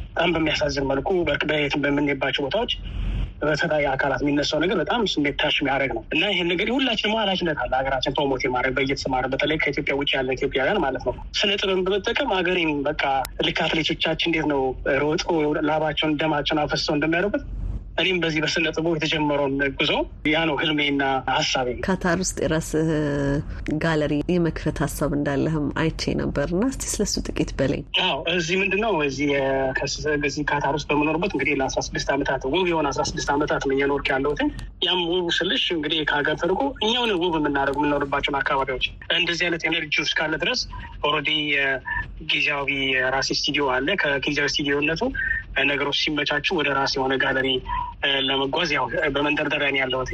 በጣም 0.10 0.32
በሚያሳዝን 0.36 0.88
መልኩ 0.92 1.10
በየትም 1.50 1.84
በምንሄባቸው 1.86 2.44
ቦታዎች 2.48 2.74
በተለያዩ 3.42 3.88
አካላት 3.92 4.22
የሚነሳው 4.24 4.60
ነገር 4.64 4.78
በጣም 4.82 5.02
ስሜት 5.12 5.36
ታሽ 5.42 5.56
የሚያደርግ 5.60 5.92
ነው። 5.98 6.04
እና 6.16 6.24
ይህን 6.34 6.50
ነገር 6.52 6.68
ሁላችንም 6.76 7.16
ኃላፊነት 7.22 7.60
አለ። 7.64 7.72
ሀገራችን 7.80 8.16
ፕሮሞት 8.18 8.44
የማድረግ 8.46 8.74
በየተሰማረ 8.78 9.26
በተለይ 9.34 9.60
ከኢትዮጵያ 9.64 9.96
ውጭ 10.00 10.12
ያለ 10.18 10.30
ኢትዮጵያውያን 10.38 10.82
ማለት 10.86 11.06
ነው። 11.08 11.16
ስነ 11.40 11.52
ጥበብን 11.62 11.84
በመጠቀም 11.88 12.32
ሀገሬን 12.38 12.72
በቃ 12.90 13.04
ልክ 13.48 13.60
አትሌቶቻችን 13.66 14.30
እንዴት 14.32 14.48
ነው? 14.54 14.62
ሮጦ 15.04 15.24
ላባቸውን 15.70 16.16
ደማቸውን 16.22 16.62
አፈሰው 16.64 16.96
እንደሚያደርጉት 16.98 17.44
እኔም 17.98 18.18
በዚህ 18.22 18.42
በስነ 18.44 18.68
ጥበብ 18.76 18.94
የተጀመረውን 18.98 19.56
ጉዞ 19.80 19.92
ያ 20.30 20.42
ነው 20.50 20.56
ህልሜና 20.62 21.04
ሀሳቤ። 21.30 21.68
ካታር 21.86 22.18
ውስጥ 22.24 22.38
የራስህ 22.44 22.90
ጋለሪ 23.82 24.14
የመክፈት 24.34 24.78
ሀሳብ 24.84 25.12
እንዳለህም 25.18 25.66
አይቼ 25.82 26.14
ነበር 26.22 26.48
እና 26.56 26.64
እስቲ 26.72 26.84
ስለሱ 26.92 27.16
ጥቂት 27.28 27.52
በለኝ። 27.60 27.84
አዎ 28.06 28.18
እዚህ 28.36 28.56
ምንድን 28.62 28.82
ነው 28.86 28.94
እዚህ 29.08 29.30
ካታር 30.52 30.74
ውስጥ 30.78 30.88
በምኖርበት 30.92 31.34
እንግዲህ 31.36 31.58
ለአስራ 31.62 31.82
ስድስት 31.88 32.10
ዓመታት 32.16 32.42
ውብ 32.50 32.66
የሆነ 32.72 32.88
አስራ 32.94 33.06
ስድስት 33.12 33.32
ዓመታት 33.36 33.66
ነው 33.68 33.76
እየኖርክ 33.78 34.08
ያለሁትን 34.14 34.50
ያም 34.88 35.02
ውብ 35.12 35.28
ስልሽ 35.40 35.66
እንግዲህ 35.76 36.00
ከሀገር 36.10 36.38
ተርቆ 36.42 36.62
እኛውን 36.86 37.14
ውብ 37.18 37.36
የምናደርጉ 37.40 37.78
የምንኖርባቸውን 37.82 38.40
አካባቢዎች 38.42 38.88
እንደዚህ 39.18 39.46
አይነት 39.48 39.66
energy 39.70 39.96
ውስጥ 40.04 40.16
ካለ 40.20 40.34
ድረስ 40.44 40.62
already 41.04 41.30
ጊዜያዊ 42.32 42.72
ራሴ 43.14 43.30
ስቱዲዮ 43.38 43.64
አለ። 43.76 43.88
ከጊዜያዊ 44.02 44.50
ስቱዲዮነቱ 44.54 45.02
ነገሮች 45.68 45.98
ሲመቻቹ 46.02 46.48
ወደ 46.58 46.70
ራስ 46.78 46.94
የሆነ 46.98 47.14
ጋለሪ 47.24 47.48
ለመጓዝ 48.28 48.70
ያው 48.76 48.86
በመንደርደሪያ 49.16 49.70
ነው 49.74 49.80
ያለሁት። 49.82 50.10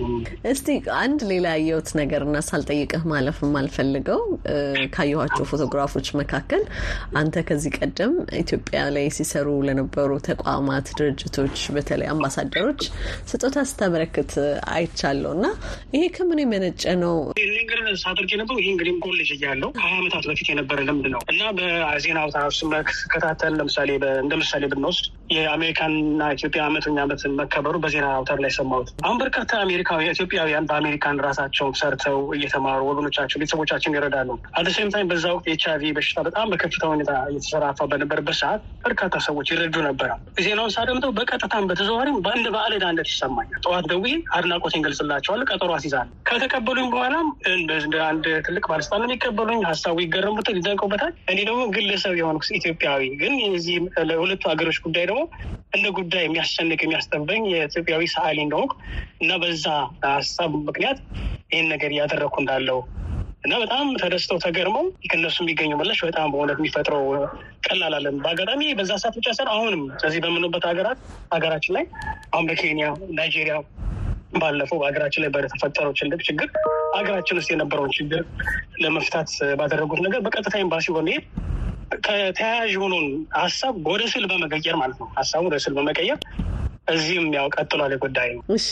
እስቲ 0.52 0.68
አንድ 1.00 1.20
ሌላ 1.30 1.46
ያየሁት 1.54 1.90
ነገር 2.00 2.22
እና 2.28 2.38
ሳልጠይቅህ 2.48 3.04
ማለፍ 3.12 3.38
የማልፈልገው 3.46 4.22
ካየኋቸው 4.96 5.46
ፎቶግራፎች 5.52 6.08
መካከል 6.20 6.64
አንተ 7.20 7.44
ከዚህ 7.50 7.72
ቀደም 7.80 8.14
ኢትዮጵያ 8.42 8.82
ላይ 8.96 9.06
ሲሰሩ 9.18 9.48
ለነበሩ 9.68 10.20
ተቋማት፣ 10.30 10.88
ድርጅቶች 11.00 11.58
በተለይ 11.78 12.10
አምባሳደሮች 12.14 12.82
ስጦታ 13.32 13.58
ስታበረክት 13.72 14.34
አይቻለሁ 14.74 15.32
እና 15.38 15.46
ይሄ 15.96 16.04
ከምን 16.18 16.42
የመነጨ 16.44 16.84
ነው? 17.04 17.16
ነገር 17.60 17.80
ሳደርግ 18.02 18.30
የነበረው 18.34 18.62
ይህ 18.62 18.70
እንግዲህ 18.74 18.94
ኮሌጅ 19.06 19.30
እያለሁ 19.36 19.70
ከሀያ 19.76 19.96
ዓመታት 20.00 20.24
በፊት 20.30 20.48
የነበረ 20.52 20.80
ልምድ 20.88 21.08
ነው 21.14 21.22
እና 21.32 21.42
በዜና 21.58 22.18
አውታሮች 22.24 22.58
ስከታተል 23.00 23.54
ለምሳሌ 23.60 23.90
እንደ 24.24 24.34
ምሳሌ 24.42 24.64
ብንወስድ 24.72 25.08
የአሜሪካንና 25.30 26.24
ኢትዮጵያ 26.36 26.62
መቶኛ 26.68 26.98
ዓመት 27.06 27.22
መከበሩ 27.40 27.76
በዜና 27.84 28.08
አውታር 28.18 28.40
ላይ 28.44 28.52
ሰማሁት። 28.58 28.90
አሁን 29.04 29.18
በርካታ 29.22 29.52
አሜሪካዊ 29.64 30.04
ኢትዮጵያውያን 30.12 30.68
በአሜሪካን 30.70 31.22
ራሳቸውን 31.26 31.74
ሰርተው 31.80 32.20
እየተማሩ 32.38 32.80
ወገኖቻቸው፣ 32.90 33.38
ቤተሰቦቻቸውን 33.42 33.96
ይረዳሉ። 33.98 34.30
at 34.58 34.62
the 34.62 34.68
same 34.76 34.92
time 34.94 35.10
በዛ 35.12 35.26
ወቅት 35.34 35.48
ኤች 35.54 35.66
አይቪ 35.72 35.92
በሽታ 35.98 36.18
በጣም 36.28 36.48
በከፍታ 36.54 36.84
ሁኔታ 36.94 37.12
እየተሰራፋ 37.32 37.80
በነበረበት 37.92 38.38
ሰዓት 38.42 38.62
በርካታ 38.86 39.16
ሰዎች 39.28 39.48
ይረዱ 39.54 39.76
ነበረ። 39.88 40.10
ዜናውን 40.46 40.74
ሳደምጠው 40.76 41.12
በቀጥታም 41.18 41.68
በተዘዋሪም 41.70 42.18
በአንድ 42.26 42.48
በዓል 42.56 42.74
አንደት 42.90 43.10
ይሰማኛል። 43.12 43.60
ጠዋት 43.66 43.86
ደውዬ 43.92 44.14
አድናቆቴን 44.38 44.84
ገልጽላቸዋለሁ። 44.88 45.46
ቀጠሮ 45.52 45.72
አስይዛለሁ። 45.78 46.14
ከተቀበሉኝ 46.30 46.88
በኋላም 46.94 47.28
እንደ 47.54 47.72
አንድ 48.08 48.26
ትልቅ 48.48 48.64
ባለስልጣን 48.72 49.02
ነው 49.02 49.08
የሚቀበሉኝ። 49.10 49.62
ሀሳቡ 49.70 49.98
ይገረሙታል፣ 50.04 50.58
ይደንቁበታል። 50.60 51.14
እኔ 51.32 51.40
ደግሞ 51.50 51.62
ግለሰብ 51.76 52.16
የሆንኩ 52.20 52.36
ኢትዮጵያዊ 52.60 53.02
ግን 53.20 53.34
የዚህ 53.46 53.76
ለሁለቱ 54.10 54.44
ሀገሮች 54.52 54.78
ጉዳይ 54.86 55.06
ደግሞ 55.08 55.17
እንደ 55.74 55.88
ጉዳይ 55.98 56.24
የሚያስጨንቅ 56.26 56.80
የሚያስጠበኝ 56.84 57.44
የኢትዮጵያዊ 57.52 58.04
ሰዓሊ 58.14 58.38
እንደሆንኩ 58.44 58.74
እና 59.22 59.32
በዛ 59.42 59.66
ሀሳብ 60.10 60.52
ምክንያት 60.68 61.00
ይህን 61.52 61.68
ነገር 61.74 61.92
እያደረግኩ 61.94 62.38
እንዳለው 62.44 62.80
እና 63.44 63.56
በጣም 63.64 63.88
ተደስተው 64.02 64.38
ተገርመው 64.46 64.86
ከእነሱ 65.10 65.38
የሚገኘው 65.44 65.78
ምላሽ 65.80 66.00
በጣም 66.08 66.32
በእውነት 66.32 66.58
የሚፈጥረው 66.60 67.04
ቀላል 67.68 67.94
አለን። 67.98 68.16
በአጋጣሚ 68.24 68.62
በዛ 68.80 68.92
ሰዓት 69.04 69.16
ብቻ 69.20 69.28
ሳይሆን 69.38 69.52
አሁንም 69.56 69.84
ስለዚህ 70.00 70.22
በምንበት 70.26 70.66
ሀገራት 70.70 71.00
ሀገራችን 71.32 71.76
ላይ 71.78 71.86
አሁን 72.34 72.48
በኬንያ 72.50 72.88
ናይጄሪያ 73.18 73.56
ባለፈው 74.34 74.78
በሀገራችን 74.82 75.22
ላይ 75.24 75.30
በተፈጠረው 75.36 75.94
ትልቅ 76.00 76.20
ችግር 76.28 76.50
ሀገራችን 76.98 77.38
ውስጥ 77.40 77.50
የነበረውን 77.54 77.94
ችግር 77.98 78.22
ለመፍታት 78.84 79.30
ባደረጉት 79.60 80.02
ነገር 80.06 80.20
በቀጥታ 80.26 80.56
ኤምባሲ 80.64 80.88
በመሄድ 80.98 81.24
ከተያያዥ 82.06 82.70
የሆነውን 82.74 83.08
ሀሳብ 83.40 83.76
ወደ 83.92 84.04
ስዕል 84.12 84.26
በመቀየር 84.32 84.76
ማለት 84.82 84.98
ነው 85.02 85.10
ሀሳቡ 85.18 85.44
ወደ 85.50 85.58
ስዕል 85.64 85.76
በመቀየር 85.78 86.20
እዚህም 86.88 87.26
ያው 87.36 87.48
ቀጥሏል 87.56 87.94
ጉዳይ 88.04 88.30
ነው። 88.36 88.42
እሺ 88.56 88.68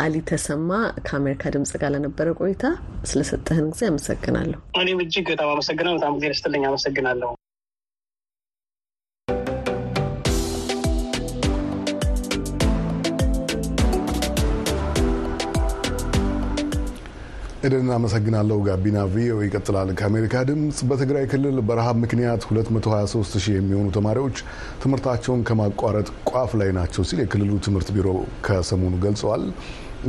አሊ 0.00 0.16
ተሰማ 0.28 0.70
ከአሜሪካ 1.06 1.50
ድምጽ 1.54 1.72
ጋር 1.80 1.90
ለነበረ 1.94 2.34
ቆይታ 2.40 2.64
ስለሰጠህን 3.10 3.66
ጊዜ 3.72 3.82
አመሰግናለሁ። 3.90 4.58
እኔም 4.82 5.00
እጅግ 5.04 5.26
በጣም 5.32 5.50
አመሰግናለሁ። 5.54 5.98
በጣም 6.00 6.14
ጊዜ 6.18 6.26
ደስትልኝ 6.32 6.64
አመሰግናለሁ። 6.68 7.30
ኤደን 17.66 17.88
አመሰግናለሁ። 17.94 18.56
ጋቢና 18.66 18.98
ቪኦኤ 19.12 19.44
ይቀጥላል። 19.46 19.88
ከአሜሪካ 19.98 20.42
ድምፅ 20.48 20.78
በትግራይ 20.88 21.24
ክልል 21.30 21.56
በረሃብ 21.68 21.96
ምክንያት 22.02 22.42
223 22.48 23.14
ሺህ 23.36 23.54
የሚሆኑ 23.56 23.86
ተማሪዎች 23.96 24.36
ትምህርታቸውን 24.82 25.40
ከማቋረጥ 25.48 26.08
ቋፍ 26.30 26.52
ላይ 26.60 26.70
ናቸው 26.78 27.04
ሲል 27.08 27.20
የክልሉ 27.22 27.58
ትምህርት 27.66 27.90
ቢሮ 27.96 28.08
ከሰሞኑ 28.46 28.94
ገልጸዋል። 29.04 29.44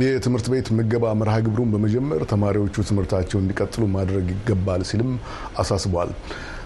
የትምህርት 0.04 0.46
ቤት 0.52 0.68
ምገባ 0.78 1.14
መርሃ 1.20 1.34
ግብሩን 1.46 1.72
በመጀመር 1.74 2.22
ተማሪዎቹ 2.32 2.76
ትምህርታቸውን 2.90 3.44
እንዲቀጥሉ 3.44 3.84
ማድረግ 3.94 4.26
ይገባል 4.34 4.84
ሲልም 4.90 5.10
አሳስቧል። 5.58 6.12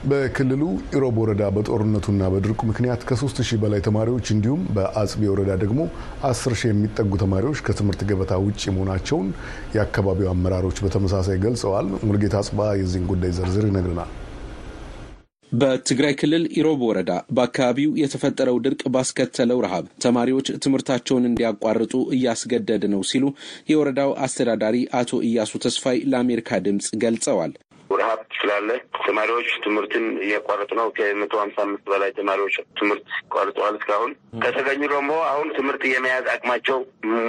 በክልሉ 0.03 0.63
ኢሮብ 0.97 1.17
ወረዳ 1.23 1.43
በጦርነቱና 1.57 2.31
በድርቁ 2.33 2.61
ምክንያት 2.71 3.05
ከሶስት 3.09 3.37
ሺህ 3.49 3.59
በላይ 3.63 3.81
ተማሪዎች 3.87 4.27
እንዲሁም 4.35 4.63
በአጽቢ 4.77 5.23
ወረዳ 5.33 5.53
ደግሞ 5.63 5.81
አስር 6.29 6.55
ሺህ 6.61 6.71
የሚጠጉ 6.73 7.11
ተማሪዎች 7.23 7.61
ከትምህርት 7.67 8.03
ገበታ 8.09 8.41
ውጭ 8.45 8.63
መሆናቸውን 8.73 9.29
የአካባቢው 9.77 10.31
አመራሮች 10.33 10.81
በተመሳሳይ 10.85 11.39
ገልጸዋል። 11.45 11.89
ሙልጌታ 12.03 12.37
አጽባ 12.43 12.69
የዚህን 12.81 13.09
ጉዳይ 13.13 13.33
ዝርዝር 13.39 13.67
ይነግርናል። 13.71 14.11
በትግራይ 15.53 16.15
ክልል 16.21 16.45
ኢሮብ 16.59 16.83
ወረዳ 16.87 17.11
በአካባቢው 17.37 17.91
የተፈጠረው 18.03 18.57
ድርቅ 18.65 18.83
ባስከተለው 18.95 19.59
ረሃብ 19.65 19.87
ተማሪዎች 20.05 20.47
ትምህርታቸውን 20.65 21.29
እንዲያቋርጡ 21.29 21.95
እያስገደደ 22.17 22.85
ነው 22.95 23.03
ሲሉ 23.11 23.25
የወረዳው 23.73 24.13
አስተዳዳሪ 24.27 24.79
አቶ 25.01 25.21
ኢያሱ 25.29 25.53
ተስፋይ 25.65 25.99
ለአሜሪካ 26.13 26.61
ድምፅ 26.67 26.89
ገልጸዋል። 27.05 27.53
ረሀብ 27.99 28.21
ስላለ 28.39 28.69
ተማሪዎች 29.07 29.49
ትምህርትን 29.65 30.05
እያቋረጡ 30.25 30.71
ነው። 30.79 30.89
ከመቶ 30.97 31.35
ሀምሳ 31.41 31.59
አምስት 31.65 31.85
በላይ 31.93 32.11
ተማሪዎች 32.19 32.57
ትምህርት 32.81 33.05
ቋርጠዋል። 33.35 33.77
እስካሁን 33.79 34.13
ከተገኙ 34.45 34.83
ደግሞ 34.93 35.13
አሁን 35.31 35.49
ትምህርት 35.57 35.85
የመያዝ 35.91 36.27
አቅማቸው 36.35 36.79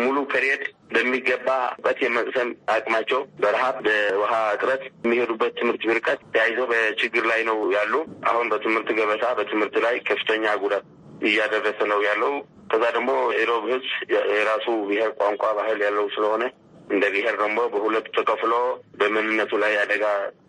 ሙሉ 0.04 0.18
ፔሪየድ 0.34 0.64
በሚገባ 0.94 1.48
እውቀት 1.76 2.00
የመቅሰም 2.04 2.50
አቅማቸው 2.74 3.22
በረሀብ 3.42 3.78
በውሃ 3.86 4.34
እጥረት 4.56 4.84
የሚሄዱበት 5.00 5.54
ትምህርት 5.60 5.84
ብርቀት 5.90 6.20
ተያይዘው 6.34 6.68
በችግር 6.72 7.26
ላይ 7.32 7.42
ነው 7.50 7.60
ያሉ። 7.76 7.94
አሁን 8.30 8.50
በትምህርት 8.54 8.90
ገበታ 9.00 9.26
በትምህርት 9.40 9.78
ላይ 9.86 9.96
ከፍተኛ 10.10 10.56
ጉዳት 10.64 10.86
እያደረሰ 11.26 11.80
ነው 11.92 12.02
ያለው። 12.08 12.34
ከዛ 12.72 12.84
ደግሞ 12.96 13.12
የሮብ 13.36 13.64
ህዝብ 13.72 13.90
የራሱ 14.36 14.68
ብሔር 14.88 15.10
ቋንቋ፣ 15.20 15.44
ባህል 15.58 15.80
ያለው 15.86 16.06
ስለሆነ 16.16 16.44
እንደ 16.90 17.04
ብሔር 17.14 17.36
ደግሞ 17.42 17.60
በሁለቱ 17.74 18.08
ተከፍሎ 18.18 18.54
በምንነቱ 19.00 19.52
ላይ 19.64 19.74
አደጋ 19.84 20.06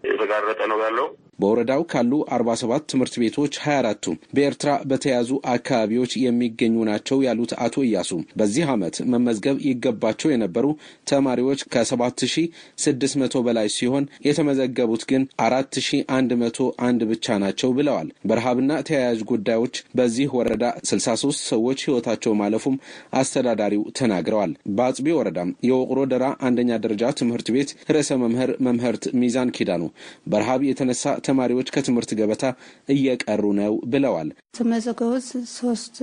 የተጋረጠ 0.08 0.60
ነው 0.72 0.78
ያለው። 0.84 1.06
በወረዳው 1.38 1.82
ካሉ 1.92 2.12
47 2.34 2.88
ትምህርት 2.92 3.14
ቤቶች 3.22 3.54
24ቱ 3.64 4.06
በኤርትራ 4.36 4.70
በተያዙ 4.90 5.30
አካባቢዎች 5.54 6.12
የሚገኙ 6.24 6.76
ናቸው 6.90 7.18
ያሉት 7.26 7.52
አቶ 7.64 7.76
እያሱ 7.86 8.10
በዚህ 8.40 8.64
ዓመት 8.74 8.96
መመዝገብ 9.12 9.56
ይገባቸው 9.68 10.28
የነበሩ 10.32 10.66
ተማሪዎች 11.10 11.60
ከ7600 11.74 13.42
በላይ 13.46 13.68
ሲሆን 13.76 14.04
የተመዘገቡት 14.26 15.02
ግን 15.10 15.22
4101 15.44 17.04
ብቻ 17.10 17.36
ናቸው 17.44 17.70
ብለዋል። 17.78 18.08
በረሃብና 18.28 18.72
ተያያዥ 18.88 19.20
ጉዳዮች 19.30 19.74
በዚህ 19.98 20.28
ወረዳ 20.38 20.62
63 20.90 21.22
ሰዎች 21.52 21.78
ሕይወታቸው 21.86 22.32
ማለፉም 22.40 22.76
አስተዳዳሪው 23.18 23.84
ተናግረዋል። 23.98 24.52
በአጽቢ 24.76 25.08
ወረዳም 25.18 25.50
የወቅሮ 25.68 26.00
ደራ 26.12 26.24
አንደኛ 26.46 26.70
ደረጃ 26.84 27.04
ትምህርት 27.20 27.48
ቤት 27.54 27.70
ርዕሰ 27.94 28.10
መምህር 28.22 28.50
መምህርት 28.66 29.04
ሚዛን 29.20 29.52
ኪዳኑ 29.56 29.82
በረሃብ 30.26 30.60
የተነሳ 30.68 31.02
ተማሪዎች 31.24 31.68
ከትምህርት 31.74 32.10
ገበታ 32.18 32.44
እየቀሩ 32.88 33.42
ነው 33.58 33.74
ብለዋል። 33.86 34.28
ተመዘገቡት 34.58 35.28
ሶስት 35.54 35.96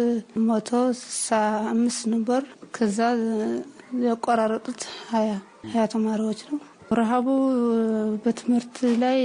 መቶ 0.47 0.69
ስልሳ 1.01 1.29
አምስት 1.71 2.03
ነበር። 2.13 2.43
ከዛ 2.75 2.99
ያቆራረጡት 4.05 4.81
ሀያ 5.11 5.31
ሀያ 5.67 5.85
ተማሪዎች 5.93 6.41
ነው። 6.49 6.59
ረሃቡ 6.99 7.27
በትምህርት 8.23 8.77
ላይ 9.03 9.19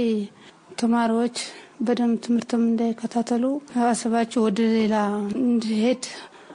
ተማሪዎች 0.81 1.37
በደንብ 1.81 2.17
ትምህርትም 2.25 2.61
እንዳይከታተሉ 2.67 3.43
አስባቸው 3.85 4.41
ወደ 4.47 4.59
ሌላ 4.75 4.95
እንዲሄድ 5.41 6.05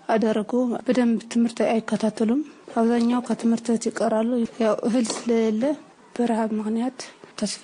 አደረጉ። 0.09 0.53
በደንብ 0.87 1.19
ትምህርት 1.33 1.59
አይከታተሉም። 1.69 2.41
አብዛኛው 2.77 3.21
ከትምህርት 3.29 3.67
ይቀራሉ። 3.89 4.31
ያው 4.65 4.75
እህል 4.89 5.07
ስለሌለ 5.13 5.63
በረሃብ 6.17 6.51
ምክንያት 6.59 6.99
ተስፋ 7.43 7.63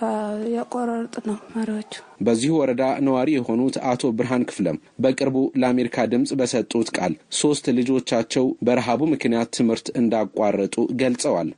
ያቆራረጥ 0.53 1.15
ነው 1.27 1.37
ተማሪዎቹ። 1.43 1.93
በዚህ 2.27 2.51
ወረዳ 2.55 2.85
ነዋሪ 3.07 3.31
የሆኑት 3.35 3.77
አቶ 3.91 4.11
ብርሃን 4.19 4.47
ክፍለም 4.49 4.77
በቅርቡ 5.05 5.37
ለአሜሪካ 5.61 6.07
ድምፅ 6.13 6.31
በሰጡት 6.41 6.89
ቃል 6.97 7.13
ሶስት 7.41 7.67
ልጆቻቸው 7.79 8.47
በረሃቡ 8.69 9.01
ምክንያት 9.13 9.53
ትምህርት 9.59 9.89
እንዳቋረጡ 10.01 10.77
ገልጸዋል። 11.03 11.51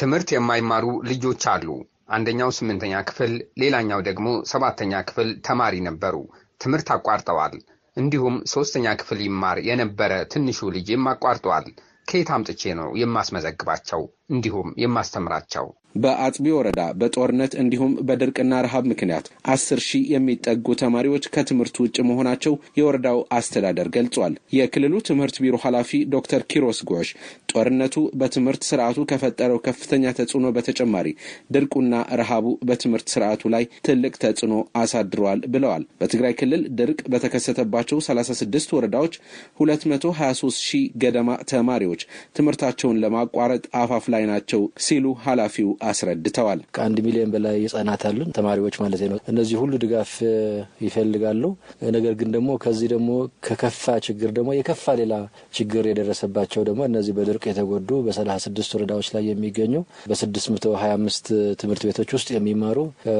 ትምህርት 0.00 0.28
የማይማሩ 0.34 0.86
ልጆች 1.10 1.44
አሉ። 1.52 1.68
አንደኛው 2.14 2.50
ስምንተኛ 2.56 2.94
ክፍል፣ 3.08 3.32
ሌላኛው 3.62 4.00
ደግሞ 4.08 4.26
ሰባተኛ 4.50 4.94
ክፍል 5.08 5.30
ተማሪ 5.46 5.74
ነበሩ። 5.88 6.16
ትምህርት 6.60 6.88
አቋርጠዋል። 6.94 7.54
እንዲሁም 7.96 8.36
ሶስተኛ 8.52 8.86
ክፍል 9.00 9.20
ይማር 9.24 9.58
የነበረ 9.68 10.12
ትንሹ 10.32 10.68
ልጅም 10.76 11.08
አቋርጠዋል። 11.12 11.66
ከየት 12.08 12.30
አምጥቼ 12.34 12.62
ነው 12.78 12.88
የማስመዘግባቸው 13.00 14.00
እንዲሁም 14.30 14.68
የማስተምራቸው? 14.82 15.66
በአጽቢ 15.96 16.46
ወረዳ 16.54 16.80
በጦርነት 17.00 17.52
እንዲሁም 17.60 17.92
በድርቅና 18.06 18.52
ረሃብ 18.64 18.84
ምክንያት 18.92 19.26
አስር 19.52 19.80
ሺህ 19.86 20.08
የሚጠጉ 20.12 20.66
ተማሪዎች 20.80 21.24
ከትምህርት 21.34 21.76
ውጭ 21.82 21.96
መሆናቸው 22.08 22.54
የወረዳው 22.78 23.18
አስተዳደር 23.36 23.88
ገልጿል። 23.96 24.32
የክልሉ 24.56 24.94
ትምህርት 25.08 25.36
ቢሮ 25.44 25.58
ኃላፊ 25.64 26.00
ዶክተር 26.14 26.42
ኪሮስ 26.52 26.78
ጎሽ 26.90 27.10
ጦርነቱ 27.52 27.96
በትምህርት 28.20 28.64
ስርዓቱ 28.70 29.04
ከፈጠረው 29.12 29.60
ከፍተኛ 29.66 30.14
ተጽዕኖ 30.18 30.50
በተጨማሪ 30.56 31.06
ድርቁና 31.54 31.92
ረሃቡ 32.20 32.48
በትምህርት 32.68 33.06
ስርዓቱ 33.14 33.52
ላይ 33.54 33.66
ትልቅ 33.88 34.12
ተጽዕኖ 34.24 34.52
አሳድረዋል 34.82 35.42
ብለዋል። 35.54 35.86
በትግራይ 36.00 36.34
ክልል 36.40 36.64
ድርቅ 36.80 37.00
በተከሰተባቸው 37.14 38.00
36 38.08 38.76
ወረዳዎች 38.78 39.14
223 39.62 40.60
ሺህ 40.66 40.84
ገደማ 41.02 41.38
ተማሪዎች 41.50 42.02
ትምህርታቸውን 42.36 43.00
ለማቋረጥ 43.04 43.64
አፋፍ 43.80 44.04
ላይ 44.14 44.24
ናቸው 44.30 44.60
ሲሉ 44.86 45.06
ኃላፊው 45.24 45.70
አስረድተዋል። 45.88 46.60
ከአንድ 46.74 46.98
ሚሊዮን 47.06 47.32
በላይ 47.34 47.56
ህጻናት 47.64 48.02
አሉን 48.08 48.30
ተማሪዎች 48.36 48.76
ማለት 48.82 49.02
ነው። 49.10 49.18
እነዚህ 49.32 49.56
ሁሉ 49.62 49.72
ድጋፍ 49.84 50.12
ይፈልጋሉ። 50.86 51.42
ነገር 51.94 52.14
ግን 52.16 52.30
ደግሞ 52.34 52.50
ከዚህ 52.64 52.88
ደግሞ 52.92 53.10
ከከፋ 53.46 53.94
ችግር 54.06 54.30
ደግሞ 54.36 54.50
የከፋ 54.56 54.94
ሌላ 55.00 55.14
ችግር 55.58 55.84
የደረሰባቸው 55.88 56.62
ደግሞ 56.68 56.80
እነዚህ 56.88 57.12
በድርቅ 57.16 57.44
የተጎዱ 57.48 57.90
በሰላሳ 58.06 58.42
ስድስት 58.46 58.72
ወረዳዎች 58.76 59.08
ላይ 59.14 59.24
የሚገኙ 59.28 59.74
በስድስት 60.10 60.48
መቶ 60.54 60.74
ሀያ 60.80 60.92
አምስት 60.98 61.26
ትምህርት 61.60 61.82
ቤቶች 61.88 62.10
ውስጥ 62.16 62.28
የሚማሩ 62.34 62.78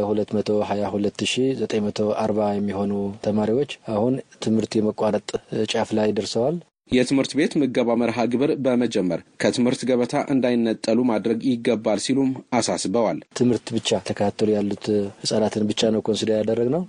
ሁለት 0.09 0.31
መቶ 0.37 0.51
ሀያ 0.69 0.85
ሁለት 0.95 1.21
ሺ 1.27 1.45
ዘጠኝ 1.61 1.83
መቶ 1.87 2.01
አርባ 2.25 2.41
የሚሆኑ 2.55 2.93
ተማሪዎች 3.27 3.73
አሁን 3.95 4.15
ትምህርት 4.45 4.73
የመቋረጥ 4.79 5.29
ጫፍ 5.73 5.91
ላይ 5.99 6.09
ደርሰዋል። 6.19 6.57
የትምህርት 6.91 7.33
ቤት 7.39 7.53
ምገባ 7.61 7.91
መርሃ 8.01 8.19
ግብር 8.33 8.51
በመጀመር 8.65 9.21
ከትምህርት 9.43 9.81
ገበታ 9.89 10.15
እንዳይነጠሉ 10.33 10.99
ማድረግ 11.11 11.39
ይገባል 11.51 12.01
ሲሉም 12.05 12.31
አሳስበዋል። 12.55 13.19
ትምህርት 13.39 13.67
ብቻ 13.77 14.01
ተከታተሉ 14.09 14.49
ያሉት 14.57 14.85
ህጻናትን 15.23 15.65
ብቻ 15.71 15.91
ነው 15.95 16.03
consider 16.07 16.39
ያደረግ 16.41 16.69
ነው። 16.75 16.83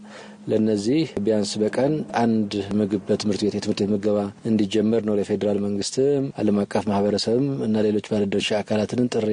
ለነዚህ 0.47 1.03
ቢያንስ 1.25 1.51
በቀን 1.61 1.93
አንድ 2.21 2.51
ምግብ 2.79 3.01
በትምህርት 3.07 3.41
ቤት 3.43 3.55
የትምህርት 3.57 3.79
ቤት 3.81 3.91
ምገባ 3.93 4.17
እንዲጀመር 4.49 5.01
ነው 5.07 5.15
ለፌዴራል 5.19 5.59
መንግስትም 5.65 6.25
ዓለም 6.41 6.57
አቀፍ 6.63 6.83
ማህበረሰብም 6.89 7.47
እና 7.67 7.83
ሌሎች 7.85 8.07
ባለድርሻ 8.11 8.49
አካላትንም 8.59 9.09
ጥሪ 9.15 9.29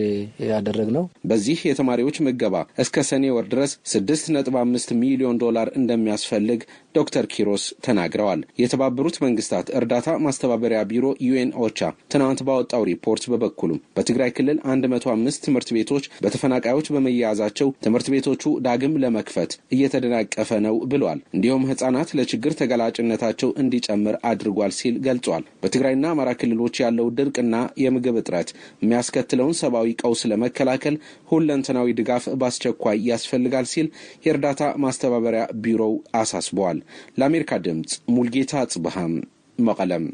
ያደረግ 0.50 0.88
ነው። 0.96 1.04
በዚህ 1.30 1.58
የተማሪዎች 1.68 2.18
ምገባ 2.26 2.54
እስከ 2.84 3.04
ሰኔ 3.10 3.24
ወር 3.36 3.46
ድረስ 3.52 3.72
ስድስት 3.92 4.26
ነጥብ 4.36 4.56
አምስት 4.62 4.90
ሚሊዮን 5.02 5.40
ዶላር 5.42 5.70
እንደሚያስፈልግ 5.80 6.60
ዶክተር 6.96 7.26
ኪሮስ 7.32 7.64
ተናግረዋል። 7.86 8.40
የተባበሩት 8.62 9.16
መንግስታት 9.24 9.68
እርዳታ 9.78 10.16
ማስተባበሪያ 10.24 10.80
ቢሮ 10.90 11.06
ዩኤን 11.26 11.52
ኦቻ 11.64 11.78
ትናንት 12.12 12.40
ባወጣው 12.46 12.82
ሪፖርት 12.90 13.24
በበኩሉም 13.32 13.82
በትግራይ 13.96 14.30
ክልል 14.36 14.58
105 14.66 15.46
ትምህርት 15.46 15.68
ቤቶች 15.76 16.04
በተፈናቃዮች 16.24 16.88
በመያያዛቸው 16.94 17.68
ትምህርት 17.84 18.08
ቤቶቹ 18.14 18.44
ዳግም 18.66 18.98
ለመክፈት 19.02 19.52
እየተደናቀፈ 19.76 20.50
ነው 20.62 20.74
ብለዋል። 21.02 21.20
እንዲሁም 21.34 21.66
ህጻናት 21.70 22.08
ለችግር 22.18 22.52
ተጋላጭነታቸው 22.58 23.50
እንዲጨምር 23.62 24.16
አድርጓል 24.30 24.72
ሲል 24.78 24.96
ገልጿል። 25.06 25.20
በትግራይና 25.62 26.04
አማራ 26.12 26.30
ክልሎች 26.40 26.76
ያለው 26.84 27.06
ድርቅና 27.18 27.54
የምግብ 27.84 28.16
እጥረት 28.20 28.50
የሚያስከትለውን 28.82 29.58
ሰብአዊ 29.62 29.88
ቀውስ 30.02 30.22
ለመከላከል 30.32 30.96
ሁለንተናዊ 31.32 31.88
ድጋፍ 32.00 32.26
በአስቸኳይ 32.40 32.98
ያስፈልጋል 33.10 33.68
ሲል 33.72 33.88
የእርዳታ 34.26 34.50
ማስተባበሪያ 34.84 35.44
ቢሮው 35.64 35.94
አሳስበዋል። 36.20 36.80
ለአሜሪካ 37.18 37.60
ድምፅ 37.66 37.94
ሙልጌታ 38.14 38.52
አጽብሃም 38.64 39.14
መቀለም። 39.58 40.06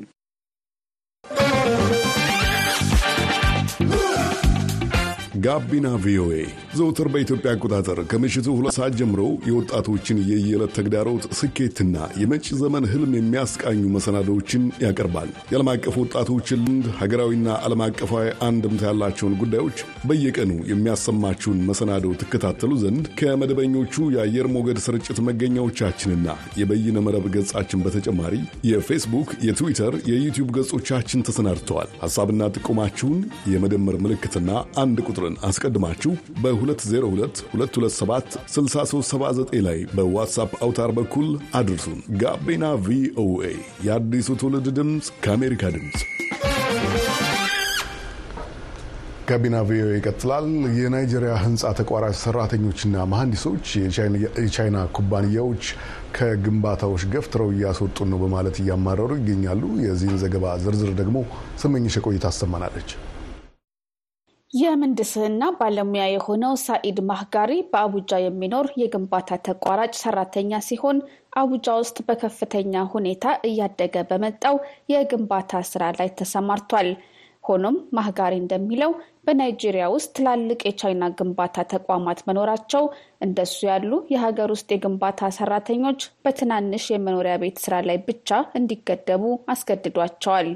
ጋቢና 5.39 5.89
ቪኦኤ 6.03 6.35
ዘውትር 6.77 7.09
በኢትዮጵያ 7.13 7.51
አቆጣጠር 7.55 7.99
ከምሽቱ 8.11 8.47
ሁለት 8.59 8.75
ሰዓት 8.77 8.95
ጀምሮ 9.01 9.21
የወጣቶችን 9.49 10.19
የየዕለት 10.29 10.73
ተግዳሮት 10.79 11.25
ስኬትና 11.39 11.97
የመጪ 12.21 12.47
ዘመን 12.61 12.85
ህልም 12.93 13.13
የሚያስቃኙ 13.17 13.83
መሰናዶዎችን 13.97 14.63
ያቀርባል። 14.85 15.29
የዓለም 15.51 15.71
አቀፍ 15.73 15.97
ወጣቶችን 16.03 16.63
ልምድ፣ 16.65 16.87
ሀገራዊና 17.01 17.59
ዓለም 17.65 17.83
አቀፋዊ 17.87 18.31
አንድምታ 18.49 18.85
ያላቸውን 18.91 19.37
ጉዳዮች 19.43 19.79
በየቀኑ 20.09 20.53
የሚያሰማችሁን 20.73 21.61
መሰናዶ 21.69 22.15
ትከታተሉ 22.23 22.73
ዘንድ 22.83 23.07
ከመደበኞቹ 23.21 24.09
የአየር 24.17 24.49
ሞገድ 24.57 24.81
ስርጭት 24.87 25.21
መገኛዎቻችንና 25.29 26.27
የበይነ 26.61 27.05
መረብ 27.07 27.29
ገጻችን 27.37 27.85
በተጨማሪ 27.87 28.35
የፌስቡክ፣ 28.71 29.31
የትዊተር፣ 29.47 29.95
የዩቲዩብ 30.11 30.51
ገጾቻችን 30.59 31.27
ተሰናድተዋል። 31.29 31.93
ሐሳብና 32.03 32.51
ጥቆማችሁን 32.57 33.21
የመደመር 33.53 33.99
ምልክትና 34.05 34.51
አንድ 34.79 34.99
ቁጥርን 35.29 35.47
አስቀድማችሁ 35.49 36.11
በ202227 36.43 38.37
6379 38.49 39.65
ላይ 39.67 39.79
በዋትሳፕ 39.97 40.51
አውታር 40.65 40.91
በኩል 40.99 41.27
አድርሱን። 41.59 41.99
ጋቢና 42.23 42.65
ቪኦኤ 42.87 43.43
የአዲሱ 43.87 44.29
ትውልድ 44.41 44.69
ድምፅ 44.79 45.09
ከአሜሪካ 45.25 45.63
ድምፅ 45.75 45.99
ጋቢና 49.29 49.57
ቪኦኤ 49.69 49.91
ይቀጥላል። 49.97 50.47
የናይጄሪያ 50.79 51.33
ህንፃ 51.43 51.73
ተቋራጭ 51.79 52.15
ሰራተኞችና 52.23 53.05
መሐንዲሶች 53.13 53.67
የቻይና 54.39 54.79
ኩባንያዎች 54.97 55.65
ከግንባታዎች 56.17 57.05
ገፍትረው 57.15 57.51
እያስወጡን 57.55 58.11
ነው 58.15 58.21
በማለት 58.25 58.59
እያማረሩ 58.63 59.11
ይገኛሉ። 59.21 59.63
የዚህን 59.85 60.19
ዘገባ 60.25 60.57
ዝርዝር 60.65 60.93
ደግሞ 61.03 61.19
ስመኝሽ 61.63 61.99
ቆይታ 62.07 62.27
አሰማናለች። 62.33 62.91
የምህንድስና 64.53 65.45
ባለሙያ 65.57 66.05
የሆነው 66.09 66.53
ሳኢድ 66.63 66.99
ማህጋሪ 67.09 67.53
በአቡጃ 67.71 68.21
የሚኖር 68.23 68.67
የግንባታ 68.83 69.37
ተቋራጭ 69.47 69.93
ሰራተኛ 70.01 70.61
ሲሆን 70.69 70.99
አቡጃ 71.41 71.75
ውስጥ 71.81 71.99
በከፍተኛ 72.07 72.85
ሁኔታ 72.95 73.35
እያደገ 73.49 74.05
በመጣው 74.11 74.57
የግንባታ 74.93 75.61
ስራ 75.71 75.91
ላይ 75.99 76.11
ተሰማርቷል። 76.21 76.89
ሆኖም 77.45 77.77
ማህጋሪ 77.97 78.35
እንደሚለው 78.41 78.91
በናይጄሪያ 79.27 79.85
ውስጥ 79.93 80.11
ትላልቅ 80.17 80.59
የቻይና 80.67 81.05
ግንባታ 81.19 81.67
ተቋማት 81.73 82.21
መኖራቸው 82.29 82.85
እንደሱ 83.27 83.59
ያሉ 83.71 84.01
የሀገር 84.13 84.51
ውስጥ 84.55 84.69
የግንባታ 84.75 85.31
ሰራተኞች 85.39 86.11
በትናንሽ 86.25 86.87
የመኖሪያ 86.91 87.37
ቤት 87.45 87.61
ስራ 87.65 87.83
ላይ 87.89 88.01
ብቻ 88.09 88.31
እንዲገደቡ 88.61 89.25
አስገድዷቸዋል። 89.55 90.51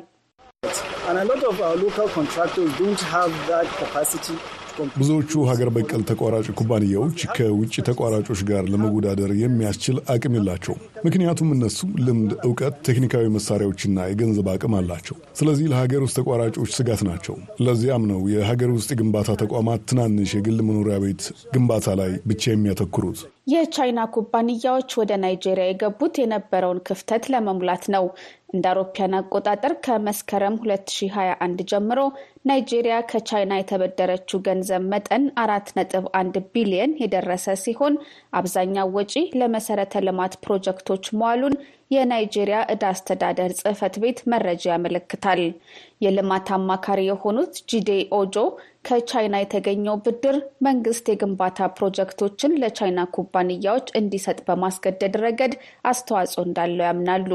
ብዙዎቹ 4.96 5.32
ሀገር 5.48 5.68
በቀል 5.74 6.02
ተቋራጭ 6.10 6.46
ኩባንያዎች 6.58 7.18
ከውጭ 7.36 7.74
ተቋራጮች 7.88 8.40
ጋር 8.50 8.62
ለመወዳደር 8.72 9.30
የሚያስችል 9.40 9.96
አቅም 10.14 10.36
የላቸውም። 10.38 10.78
ምክንያቱም 11.06 11.48
እነሱ 11.56 11.78
ልምድ፣ 12.06 12.32
እውቀት፣ 12.46 12.76
ቴክኒካዊ 12.88 13.26
መሳሪያዎችና 13.36 14.06
የገንዘብ 14.08 14.48
አቅም 14.52 14.76
አላቸው። 14.80 15.16
ስለዚህ 15.40 15.68
ለሀገር 15.72 16.02
ውስጥ 16.06 16.16
ተቋራጮች 16.20 16.72
ስጋት 16.78 17.02
ናቸው። 17.08 17.36
ለዚያም 17.66 18.06
ነው 18.12 18.22
የሀገር 18.34 18.72
ውስጥ 18.76 18.90
የግንባታ 18.94 19.36
ተቋማት 19.42 19.86
ትናንሽ 19.90 20.32
የግል 20.38 20.58
መኖሪያ 20.68 20.98
ቤት 21.04 21.24
ግንባታ 21.54 21.96
ላይ 22.00 22.12
ብቻ 22.26 22.42
የሚያተኩሩት። 22.52 23.20
የቻይና 23.48 24.00
ኩባንያዎች 24.14 24.90
ወደ 24.98 25.12
ናይጄሪያ 25.22 25.64
የገቡት 25.68 26.14
የነበረውን 26.20 26.82
ክፍተት 26.88 27.24
ለመሙላት 27.32 27.84
ነው። 27.94 28.04
እንደ 28.52 28.64
አውሮፓውያን 28.70 29.16
አቆጣጠር 29.18 29.72
ከመስከረም 29.84 30.56
2021 30.62 31.62
ጀምሮ 31.70 32.00
ናይጄሪያ 32.48 32.96
ከቻይና 33.10 33.52
የተበደረችው 33.58 34.42
ገንዘብ 34.46 34.82
መጠን 34.92 35.24
አራት 35.42 35.68
ነጥብ 35.78 36.06
አንድ 36.20 36.34
ቢሊየን 36.54 36.92
የደረሰ 37.02 37.54
ሲሆን 37.62 37.94
አብዛኛው 38.38 38.90
ወጪ 38.96 39.12
ለመሰረተ 39.40 40.02
ልማት 40.06 40.34
ፕሮጀክቶች 40.44 41.06
መዋሉን 41.20 41.56
የናይጄሪያ 41.90 42.58
ዕዳ 42.72 42.84
አስተዳደር 42.92 43.50
ጽሕፈት 43.58 43.94
ቤት 44.02 44.18
መረጃ 44.32 44.62
ያመለክታል። 44.72 45.40
የልማት 46.04 46.48
አማካሪ 46.56 47.00
የሆኑት 47.06 47.54
ጂዴ 47.70 47.90
ኦጆ 48.18 48.36
ከቻይና 48.88 49.36
የተገኘው 49.40 49.96
ብድር 50.06 50.36
መንግስት 50.66 51.08
የግንባታ 51.10 51.68
ፕሮጀክቶችን 51.76 52.58
ለቻይና 52.62 53.02
ኩባንያዎች 53.16 53.88
እንዲሰጥ 54.00 54.38
በማስገደድ 54.48 55.16
ረገድ 55.24 55.54
አስተዋጽኦ 55.92 56.44
እንዳለው 56.48 56.86
ያምናሉ። 56.90 57.30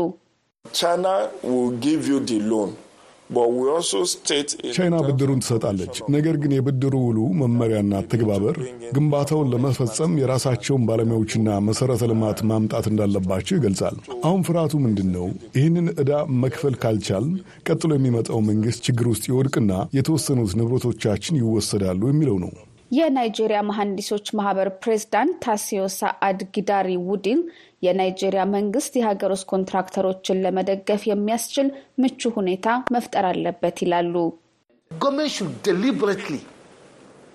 ቻይና 4.76 4.98
ብድሩን 5.08 5.42
ትሰጣለች። 5.44 5.96
ነገር 6.10 6.36
ግን 6.42 6.52
የብድሩ 6.56 6.94
ውሉ 7.06 7.20
መመሪያና 7.42 8.02
ተግባበር 8.12 8.58
ግንባታውን 8.96 9.50
ለመፈጸም 9.54 10.14
የራሳቸውን 10.22 10.86
ባለሙያዎችና 10.90 11.58
መሰረተ 11.68 12.08
ልማት 12.12 12.42
ማምጣት 12.52 12.88
እንዳለባቸው 12.92 13.58
ይገልጻል። 13.58 13.98
አሁን 14.24 14.42
ፍርሃቱ 14.48 14.74
ምንድን 14.86 15.10
ነው? 15.18 15.26
ይህንን 15.58 15.90
ዕዳ 16.04 16.12
መክፈል 16.44 16.78
ካልቻልን 16.84 17.36
ቀጥሎ 17.68 17.92
የሚመጣው 17.96 18.40
መንግስት 18.50 18.82
ችግር 18.88 19.08
ውስጥ 19.14 19.26
ይወድቅና 19.32 19.72
የተወሰኑት 19.98 20.54
ንብረቶቻችን 20.62 21.42
ይወሰዳሉ 21.42 22.02
የሚለው 22.10 22.40
ነው። 22.46 22.54
የናይጄሪያ 22.92 23.60
መሐንዲሶች 23.70 24.28
ማህበር 24.38 24.68
ፕሬዝዳንት 24.84 25.34
ታሲዮሳ 25.46 25.98
አድ 26.28 26.42
ጊዳሪ 26.56 26.90
ውዲን 27.08 27.40
የናይጄሪያ 27.82 28.44
መንግስት 28.54 28.94
የሀገር 28.98 29.32
ውስጥ 29.36 29.48
ኮንትራክተሮችን 29.54 30.42
ለመደገፍ 30.46 31.04
የሚያስችል 31.10 31.68
ምቹ 32.04 32.32
ሁኔታ 32.38 32.68
መፍጠር 32.96 33.28
አለበት 33.32 33.78
ይላሉ። 33.86 34.16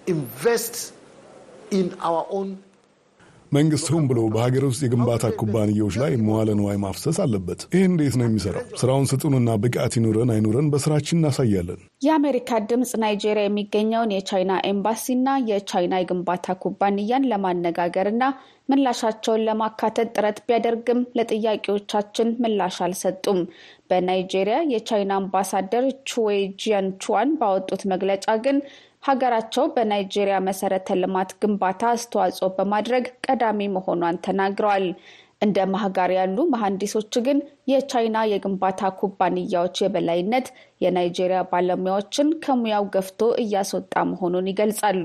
invest 0.06 0.76
in 1.72 1.86
our 2.00 2.26
own 2.30 2.48
መንግስት 3.52 3.86
ሆን 3.92 4.04
ብሎ 4.10 4.18
በሀገር 4.34 4.64
ውስጥ 4.68 4.80
የግንባታ 4.84 5.24
ኩባንያዎች 5.40 5.96
ላይ 6.02 6.12
መዋለ 6.22 6.50
ንዋይ 6.58 6.76
ማፍሰስ 6.82 7.16
አለበት። 7.24 7.60
ይህ 7.74 7.82
እንዴት 7.88 8.14
ነው 8.18 8.26
የሚሰራው? 8.26 8.62
ስራውን 8.80 9.08
ስጡንና 9.10 9.56
ብቃት 9.62 9.94
ይኑረን 9.98 10.30
አይኑረን 10.34 10.70
በስራችን 10.72 11.18
እናሳያለን። 11.18 11.80
የአሜሪካ 12.02 12.60
ድምፅ 12.70 12.92
ናይጄሪያ 13.02 13.44
የሚገኘውን 13.46 14.14
የቻይና 14.16 14.52
ኤምባሲና 14.70 15.18
የቻይና 15.50 15.94
የግንባታ 16.00 16.56
ኩባንያን 16.64 17.28
ለማነጋገርና 17.32 18.22
ምላሻቸውን 18.68 19.44
ለማካተት 19.46 20.08
ጥረት 20.16 20.38
ቢያደርግም 20.46 21.00
ለጥያቄዎቻችን 21.16 22.28
ምላሽ 22.42 22.76
አልሰጡም። 22.86 23.40
በናይጄሪያ 23.90 24.58
የቻይና 24.72 25.12
አምባሳደር 25.20 25.84
ቹዌ 26.10 26.30
ጂያንቹዋን 26.62 27.30
ባወጡት 27.40 27.82
መግለጫ 27.92 28.26
ግን 28.44 28.58
ሀገራቸው 29.02 29.64
በናይጄሪያ 29.74 30.36
መሰረተ 30.46 30.96
ልማት 31.00 31.30
ግንባታ 31.42 31.82
አስተዋጽኦ 31.94 32.48
በማድረግ 32.56 33.04
ቀዳሚ 33.26 33.68
መሆኗን 33.74 34.22
ተናግረዋል። 34.26 34.86
እንደ 35.42 35.58
ማህጋር 35.70 36.10
ያሉ 36.16 36.38
መሐንዲሶች 36.52 37.14
ግን 37.26 37.38
የቻይና 37.70 38.18
የግንባታ 38.32 38.90
ኩባንያዎች 39.00 39.76
የበላይነት 39.82 40.46
የናይጄሪያ 40.80 41.40
ባለሙያዎችን 41.50 42.28
ከሙያው 42.44 42.84
ገፍቶ 42.94 43.30
እያስወጣ 43.42 44.04
መሆኑን 44.10 44.50
ይገልጻሉ። 44.52 45.04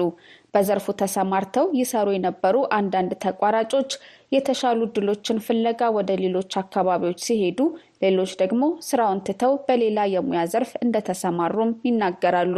በዘርፉ 0.53 0.87
ተሰማርተው 1.01 1.67
ይሰሩ 1.79 2.07
የነበሩ 2.15 2.55
አንዳንድ 2.77 3.11
ተቋራጮች 3.25 3.91
የተሻሉ 4.31 4.79
እድሎችን 4.87 5.43
ፍለጋ 5.47 5.89
ወደ 5.97 6.11
ሌሎች 6.23 6.53
አካባቢዎች 6.61 7.19
ሲሄዱ፣ 7.27 7.59
ሌሎች 8.03 8.33
ደግሞ 8.43 8.63
ስራውን 8.87 9.23
ትተው 9.27 9.55
በሌላ 9.67 10.09
የሙያ 10.13 10.43
ዘርፍ 10.53 10.73
እንደተሰማሩም 10.85 11.73
ይናገራሉ። 11.87 12.57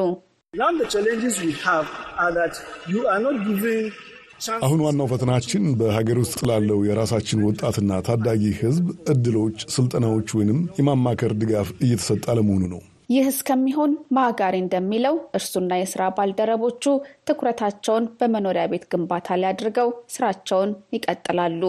አሁን 4.59 4.79
ዋናው 4.83 5.07
ፈተናችን 5.11 5.63
በሀገር 5.79 6.17
ውስጥ 6.21 6.39
ላለው 6.49 6.79
የራሳችን 6.87 7.43
ወጣትና 7.47 7.99
ታዳጊ 8.07 8.43
ሕዝብ 8.59 8.85
እድሎች፣ 9.13 9.57
ስልጠናዎች 9.75 10.29
ወይንም 10.37 10.59
የማማከር 10.79 11.33
ድጋፍ 11.41 11.69
እየተሰጠ 11.79 12.23
አለመሆኑ 12.33 12.63
ነው። 12.73 12.81
ይህ 13.09 13.27
እስከሚሆን 13.31 13.93
ማጋሪ 14.15 14.55
እንደሚለው 14.63 15.15
እርሱና 15.37 15.79
የስራ 15.79 16.09
ባልደረቦቹ 16.17 16.83
ትኩረታቸውን 17.29 18.05
በመኖሪያ 18.19 18.65
ቤት 18.73 18.85
ግንባታ 18.91 19.37
ላይ 19.41 19.51
አድርገው 19.53 19.89
ስራቸውን 20.09 20.71
ይቀጥላሉ። 20.95 21.63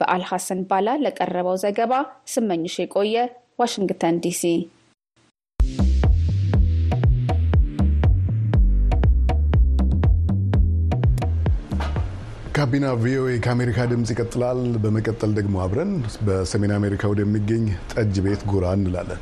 በአልሐሰን 0.00 0.62
ባላ 0.70 0.98
ለቀረበው 1.04 1.58
ዘገባ 1.64 1.92
ስመኝሽ 2.32 2.76
የቆየ 2.82 3.16
ዋሽንግተን 3.62 4.18
ዲሲ። 4.24 4.42
ጋቢና 12.60 12.86
ቪኦኤ 13.02 13.34
ከአሜሪካ 13.44 13.84
ድምፅ 13.90 14.08
ይቀጥላል። 14.12 14.58
በመቀጠል 14.82 15.30
ደግሞ 15.36 15.54
አብረን 15.64 15.92
በሰሜን 16.26 16.72
አሜሪካ 16.76 17.02
ወደሚገኝ 17.12 17.62
ጠጅ 17.92 18.16
ቤት 18.24 18.42
ጎራ 18.50 18.72
እንላለን። 18.76 19.20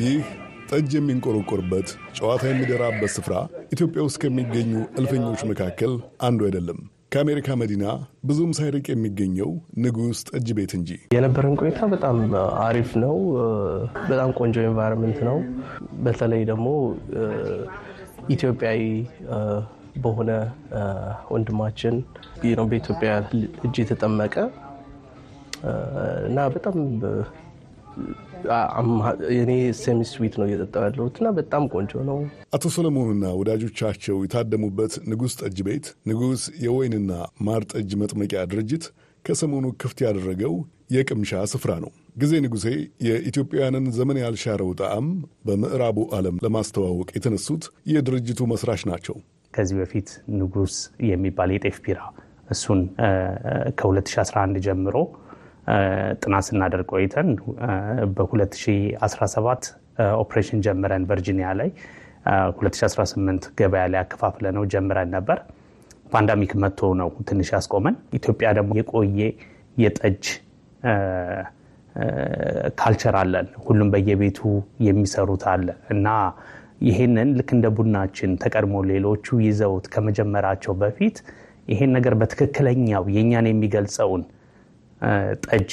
ይህ 0.00 0.22
ጠጅ 0.70 0.90
የሚንቆረቆርበት 0.96 1.88
ጨዋታ 2.18 2.42
የሚደራበት 2.50 3.12
ስፍራ 3.16 3.34
ኢትዮጵያ 3.74 4.02
ውስጥ 4.06 4.20
ከሚገኙ 4.24 4.72
እልፍኞች 5.00 5.42
መካከል 5.50 5.92
አንዱ 6.28 6.48
አይደለም። 6.48 6.78
ከአሜሪካ 7.12 7.56
መዲና 7.56 7.84
ብዙም 8.24 8.54
ሳይርቅ 8.58 8.86
የሚገኘው 8.90 9.50
ንጉሥ 9.82 10.20
ጠጅ 10.30 10.48
ቤት 10.58 10.74
እንጂ። 10.78 10.90
የነበረን 11.14 11.58
ቆይታ 11.60 11.80
በጣም 11.92 12.16
አሪፍ 12.64 12.92
ነው። 13.04 13.16
በጣም 14.08 14.30
ቆንጆ 14.40 14.56
environment 14.64 15.20
ነው። 15.28 15.38
በተለይ 16.04 16.44
ደግሞ 16.44 16.66
ኢትዮጵያዊ 18.34 18.80
በሆነ 20.04 20.30
ወንድማችን 21.32 21.94
በኢትዮጵያ 22.64 23.10
እጅ 23.66 23.76
የተጠመቀ 23.82 24.34
እና 26.28 26.38
በጣም 26.54 26.76
እኔ 29.36 29.52
ሴሚ 29.78 30.00
ስዊት 30.10 30.34
ነው 30.40 30.46
እየጠጣሁ 30.48 30.82
ያለሁት 30.86 31.14
እና 31.20 31.28
በጣም 31.38 31.62
ቆንጆ 31.72 32.02
ነው። 32.08 32.18
አቶ 32.56 32.64
ሰለሞንና 32.74 33.26
ወዳጆቻቸው 33.38 34.16
የታደሙበት 34.24 34.94
ንጉሥ 35.10 35.34
ጠጅ 35.40 35.58
ቤት 35.68 35.86
ንጉሥ 36.10 36.44
የወይንና 36.64 37.12
ማር 37.46 37.64
ጠጅ 37.72 37.92
መጥመቂያ 38.02 38.42
ድርጅት 38.52 38.86
ከሰሞኑ 39.24 39.66
ክፍት 39.82 40.00
ያደረገው 40.06 40.54
የቅምሻ 40.96 41.40
ስፍራ 41.52 41.72
ነው። 41.84 41.92
ጊዜ 42.16 42.32
ንጉሴ 42.44 42.66
የኢትዮጵያውያንን 43.06 43.86
ዘመን 43.96 44.18
ያልሻረው 44.22 44.70
ጣዕም 44.78 45.08
በምዕራቡ 45.46 45.98
ዓለም 46.16 46.36
ለማስተዋወቅ 46.44 47.08
የተነሱት 47.16 47.64
የድርጅቱ 47.92 48.40
መስራች 48.52 48.82
ናቸው። 48.90 49.16
ከዚህ 49.54 49.76
በፊት 49.80 50.08
ንጉሥ 50.36 50.74
የሚባል 51.08 51.50
የጤፍ 51.54 51.76
ቢራ 51.84 52.00
እሱን 52.50 52.80
ከ2011 53.78 54.62
ጀምሮ 54.66 54.96
ጥናት 56.22 56.44
ስናደርግ 56.48 56.88
ቆይተን 56.94 57.28
በ2017 58.16 59.70
ኦፕሬሽን 60.22 60.62
ጀምረን 60.66 61.06
ቨርጂኒያ 61.10 61.50
ላይ 61.60 61.70
2018 62.56 63.50
ገበያ 63.60 63.84
ላይ 63.92 64.00
አከፋፍለ 64.02 64.46
ነው 64.56 64.64
ጀምረን 64.72 65.12
ነበር። 65.16 65.38
pandemic 66.12 66.52
መጥቶ 66.62 66.92
ነው 67.00 67.08
ትንሽ 67.28 67.48
ያስቆመን። 67.54 67.94
ኢትዮጵያ 68.18 68.48
ደግሞ 68.58 68.72
የቆየ 68.80 69.20
የጠጅ 69.76 70.24
culture 72.78 73.16
አለን። 73.20 73.46
ሁሉም 73.66 73.88
በየቤቱ 73.92 74.38
የሚሰሩት 74.86 75.44
አለ 75.52 75.66
እና 75.90 76.06
ይሄንን 76.86 77.28
ልክ 77.38 77.50
እንደ 77.56 77.66
ቡናችን 77.76 78.30
ተቀድሞ 78.42 78.74
ሌሎቹ 78.90 79.36
ይዘውት 79.46 79.86
ከመጀመራቸው 79.92 80.72
በፊት 80.80 81.18
ይሄን 81.68 81.92
ነገር 81.96 82.14
በትክክለኛው 82.20 83.04
የእኛን 83.14 83.46
የሚገልጸውን 83.50 84.24
ጠጅ 85.46 85.70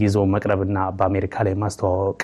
ይዞ 0.00 0.16
መቅረብና 0.34 0.78
በአሜሪካ 0.96 1.44
ላይ 1.46 1.54
ማስተዋወቅ 1.62 2.20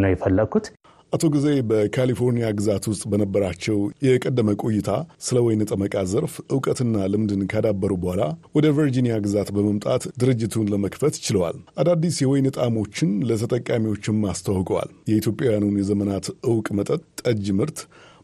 ነው 0.00 0.10
የፈለግኩት። 0.12 0.66
አቶ 1.12 1.24
ጊዜ 1.34 1.46
በካሊፎርኒያ 1.70 2.48
ግዛት 2.58 2.84
ውስጥ 2.90 3.04
በነበራቸው 3.12 3.78
የቀደመ 4.06 4.50
ቆይታ 4.62 4.90
ስለ 5.26 5.38
ወይን 5.46 5.62
ጠመቃ 5.70 6.02
ዘርፍ 6.10 6.34
እውቀትና 6.46 7.06
ልምድን 7.12 7.42
ካዳበሩ 7.52 7.92
በኋላ 8.02 8.22
ወደ 8.56 8.66
ቨርጂኒያ 8.76 9.14
ግዛት 9.24 9.48
በመምጣት 9.56 10.04
ድርጅቱን 10.22 10.70
ለመክፈት 10.72 11.16
ችለዋል። 11.24 11.56
አዳዲስ 11.82 12.18
የወይን 12.22 12.46
ጣዕሞችን 12.56 13.10
ለተጠቃሚዎችም 13.30 14.20
አስተዋውቀዋል። 14.32 14.92
የኢትዮጵያውያኑን 15.10 15.80
የዘመናት 15.80 16.28
እውቅ 16.50 16.68
መጠጥ 16.80 17.02
ጠጅ 17.22 17.48
ምርት 17.60 17.80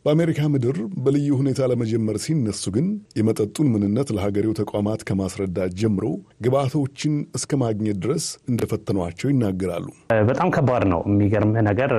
በአሜሪካ 0.06 0.40
ምድር 0.50 0.76
በልዩ 1.04 1.28
ሁኔታ 1.38 1.60
ለመጀመር 1.70 2.16
ሲነሱ 2.24 2.62
ግን 2.74 2.86
የመጠጡን 3.18 3.70
ምንነት 3.72 4.08
ለሀገሬው 4.16 4.52
ተቋማት 4.58 5.00
ከማስረዳት 5.08 5.72
ጀምሮ 5.80 6.04
ግብአቶችን 6.44 7.14
እስከ 7.38 7.58
ማግኘት 7.62 7.96
ድረስ 8.04 8.24
እንደፈተኗቸው 8.50 9.30
ይናገራሉ። 9.32 9.86
በጣም 10.28 10.50
ከባድ 10.56 10.84
ነው። 10.92 11.00
የሚገርምህ 11.08 11.64
ነገር 11.70 11.92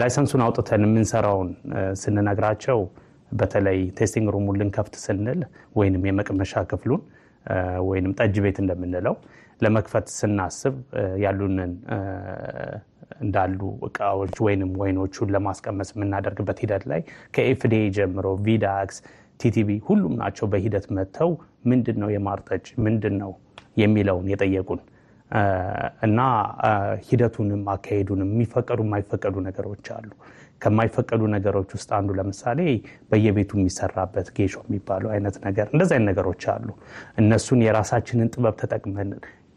license 0.00 0.28
ኡን 0.28 0.44
አውጥተን 0.46 0.84
የምንሰራውን 0.86 1.50
ስንነግራቸው 2.02 2.80
በተለይ 3.32 3.80
tasting 3.98 4.28
room 4.36 4.47
ኡን 4.47 4.58
ልንከፍት 4.60 4.96
ስንል 5.04 5.40
ወይንም 5.78 6.04
የመቅመሻ 6.08 6.64
ክፍሉን 6.72 7.02
ወይንም 7.88 8.14
ጠጅ 8.20 8.36
ቤት 8.44 8.60
እንደምንለው 8.62 9.16
ለመክፈት 9.60 10.06
ስናስብ 10.14 10.76
ያሉንን 11.24 11.72
እንዳሉ 13.20 13.58
እቃዎች 13.88 14.34
ወይንም 14.46 14.72
ወይኖቹን 14.80 15.32
ለማስቀመስ 15.34 15.90
የምናደርግበት 15.94 16.60
ሂደት 16.64 16.84
ላይ 16.90 17.00
ከ 17.34 17.54
FDA 17.54 17.84
ጀምሮ 17.96 18.26
VDACS፣ 18.46 18.98
TTB 19.40 19.70
ሁሉም 19.86 20.12
ናቸው 20.20 20.46
በሂደት 20.50 20.86
መጥተው 20.96 21.30
ምንድን 21.70 21.96
ነው 22.02 22.10
የማር 22.14 22.40
ጠጅ 22.48 22.66
ምንድን 22.84 23.14
ነው 23.22 23.32
የሚለውን 23.76 24.26
የጠየቁን 24.32 24.80
እና 26.06 26.20
ሂደቱንም 27.06 27.62
አካሄዱንም 27.72 28.30
የሚፈቀዱ 28.34 28.80
የማይፈቀዱ 28.84 29.36
ነገሮች 29.46 29.86
አሉ። 29.96 30.10
ከማይፈቀዱ 30.62 31.22
ነገሮች 31.34 31.70
ውስጥ 31.76 31.90
አንዱ 31.96 32.10
ለምሳሌ 32.18 32.60
በየቤቱ 33.10 33.50
የሚሰራበት 33.58 34.28
ጌሾ 34.36 34.54
የሚባለው 34.66 35.08
አይነት 35.14 35.36
ነገር 35.46 35.66
እንደዚህ 35.72 35.94
አይነት 35.96 36.08
ነገሮች 36.10 36.44
አሉ። 36.54 36.68
እነሱን 37.20 37.62
የራሳችንን 37.66 38.30
ጥበብ 38.34 38.54
ተጠቅመን 38.62 39.10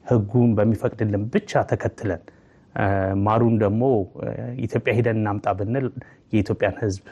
ሕጉን 0.06 0.52
በሚፈቅድልን 0.58 1.24
ብቻ 1.34 1.64
ተከትለን 1.72 2.22
ማሩን 3.26 3.56
ደግሞ 3.64 3.84
ኢትዮጵያ 4.64 4.92
ሂደን 4.98 5.18
እናምጣ 5.22 5.48
ብንል 5.60 5.88
የኢትዮጵያን 6.34 6.76
ሕዝብ 6.82 7.06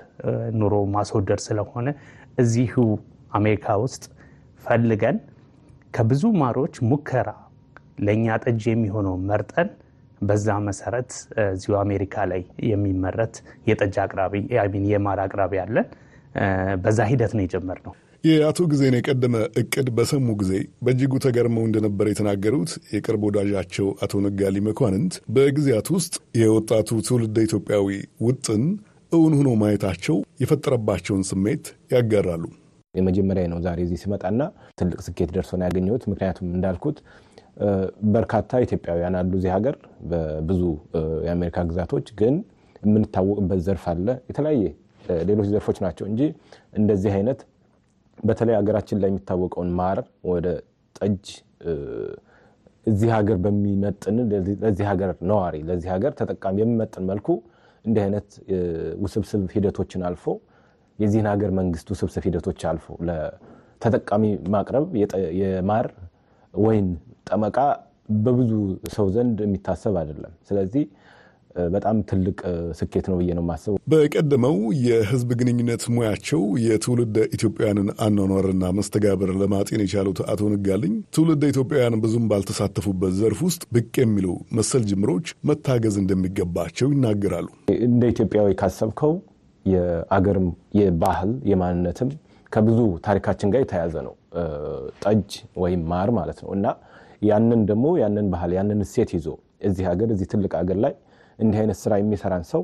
ኑሮ 0.60 0.76
ማስወደድ 0.96 1.42
ስለሆነ 1.46 1.88
እዚሁ 2.44 2.76
አሜሪካ 3.40 3.76
ውስጥ 3.84 4.04
ፈልገን 4.64 5.18
ከብዙ 5.94 6.24
ማሮች 6.42 6.76
ሙከራ 6.90 7.30
ለእኛ 8.06 8.36
ጠጅ 8.44 8.64
የሚሆነው 8.72 9.16
መርጠን 9.30 9.70
በዛ 10.22 10.48
መሰረት 10.68 11.12
እዚሁ 11.46 11.74
አሜሪካ 11.84 12.26
ላይ 12.32 12.42
የሚመረት 12.70 13.36
የጠጅ 13.70 13.96
አቅራቢ 14.04 14.34
ሚን 14.74 14.86
የማር 14.92 15.20
አቅራቢ 15.26 15.54
አለን። 15.64 15.88
በዛ 16.84 17.00
ሂደት 17.12 17.34
ነው 17.38 17.44
የጀመርነው። 17.46 17.94
የአቶ 18.26 18.60
ጊዜን 18.70 18.96
የቀደመ 18.98 19.36
እቅድ 19.62 19.88
በሰሙ 19.98 20.28
ጊዜ 20.40 20.52
በእጅጉ 20.86 21.14
ተገርመው 21.26 21.64
እንደነበር 21.68 22.06
የተናገሩት 22.10 22.72
የቅርብ 22.94 23.24
ወዳጃቸው 23.28 23.88
አቶ 24.04 24.22
ነጋሊ 24.26 24.64
መኳንንት 24.68 25.16
በጊዜያት 25.36 25.88
ውስጥ 25.96 26.14
የወጣቱ 26.40 26.90
ትውልደ 27.08 27.44
ኢትዮጵያዊ 27.48 27.88
ውጥን 28.26 28.64
እውን 29.12 29.34
ሆኖ 29.40 29.50
ማየታቸው 29.62 30.16
የፈጠረባቸውን 30.44 31.24
ስሜት 31.30 31.66
ያጋራሉ። 31.96 32.44
የመጀመሪያ 32.96 33.46
ነው 33.52 33.60
ዛሬ 33.66 33.80
እዚህ 33.86 34.00
ሲመጣና 34.04 34.42
ትልቅ 34.80 35.00
ስኬት 35.08 35.32
ደርሶ 35.36 35.52
ነው 35.60 35.66
ያገኘሁት። 35.70 36.06
ምክንያቱም 36.12 36.48
እንዳልኩት 36.56 36.98
በርካታ 38.16 38.62
ኢትዮጵያውያን 38.66 39.18
አሉ 39.20 39.34
እዚህ 39.40 39.52
ሀገር 39.56 39.76
በብዙ 40.12 40.62
የአሜሪካ 41.28 41.66
ግዛቶች፣ 41.70 42.08
ግን 42.22 42.36
የምንታወቅበት 42.84 43.62
ዘርፍ 43.68 43.86
አለ። 43.92 44.08
የተለያየ 44.30 44.64
ሌሎች 45.28 45.48
ዘርፎች 45.52 45.78
ናቸው 45.86 46.06
እንጂ 46.12 46.22
እንደዚህ 46.74 47.12
አይነት 47.18 47.40
በተለይ 48.20 48.56
ሀገራችን 48.60 49.00
ላይ 49.02 49.10
የሚታወቀውን 49.12 49.70
ማር 49.80 50.00
ወደ 50.30 50.48
ጠጅ 50.96 51.26
እዚህ 52.86 53.10
ሀገር 53.18 53.38
በሚመጥን 53.44 54.18
ለዚህ 54.64 54.86
ሀገር 54.92 55.12
ነዋሪ 55.32 55.56
ለዚህ 55.70 55.90
ሀገር 55.96 56.12
ተጠቃሚ 56.20 56.58
የሚመጥን 56.64 57.06
መልኩ 57.12 57.28
እንዲህ 57.86 58.02
አይነት 58.04 58.28
ውስብስብ 59.04 59.42
ሂደቶችን 59.56 60.04
አልፎ 60.10 60.26
የዚህን 61.00 61.28
ሀገር 61.32 61.52
መንግስት 61.60 61.88
ውስብስብ 61.94 62.24
ሂደቶች 62.28 62.62
አልፎ 62.70 62.88
ለተጠቃሚ 63.10 64.24
ማቅረብ 64.54 64.86
የማር 65.40 65.88
ወይን 66.54 66.88
ጠመቃ 67.30 67.58
በብዙ 68.24 68.52
ሰው 68.96 69.08
ዘንድ 69.16 69.38
የሚታሰብ 69.46 69.96
አይደለም። 70.02 70.34
ስለዚህ 70.50 70.84
በጣም 71.74 71.98
ትልቅ 72.10 72.38
ስኬት 72.80 73.06
ነው 73.12 73.18
ብዬ 73.20 73.30
ነው 73.38 73.44
የማስበው። 73.44 73.78
በቀደመው 73.92 74.56
የህዝብ 74.86 75.30
ግንኙነት 75.40 75.84
ሙያቸው 75.96 76.42
የትውልደ 76.66 77.18
ኢትዮጵያውያንን 77.36 77.90
አኗኗርና 78.06 78.72
መስተጋብር 78.78 79.32
ለማጤን 79.42 79.84
የቻሉት 79.86 80.20
አቶ 80.32 80.50
ንጋልኝ 80.54 80.96
ትውልደ 81.16 81.44
ኢትዮጵያውያን 81.54 82.00
ብዙም 82.04 82.26
ባልተሳተፉበት 82.32 83.14
ዘርፍ 83.20 83.42
ውስጥ 83.48 83.64
ብቅ 83.76 83.94
የሚሉ 84.04 84.28
መሰል 84.58 84.84
ጅምሮች 84.90 85.30
መታገዝ 85.50 85.98
እንደሚገባቸው 86.04 86.90
ይናገራሉ። 86.96 87.48
እንደ 87.88 88.04
ኢትዮጵያዊ 88.14 88.50
ካሰብከው 88.62 89.16
የአገርም 89.66 90.50
የባህል 90.80 91.32
የማንነትም 91.52 92.10
ከብዙ 92.52 92.78
ታሪካችን 93.06 93.52
ጋር 93.54 93.62
የተያያዘ 93.64 93.96
ነው 94.06 94.14
ጠጅ 95.04 95.32
ወይም 95.64 95.82
ማር 95.92 96.10
ማለት 96.18 96.40
ነው 96.44 96.52
እና 96.58 96.68
ያንን 97.22 97.62
ደግሞ 97.70 97.86
ያንን 98.02 98.28
ባህል 98.34 98.52
ያንን 98.58 98.80
እሴት 98.86 99.10
ይዞ 99.16 99.28
እዚህ 99.68 99.84
ሀገር 99.90 100.10
እዚህ 100.14 100.28
ትልቅ 100.32 100.52
ሀገር 100.60 100.78
ላይ 100.84 100.94
እንዲህ 101.40 101.60
አይነት 101.62 101.78
ስራ 101.84 101.94
የሚሰራን 102.00 102.44
ሰው 102.52 102.62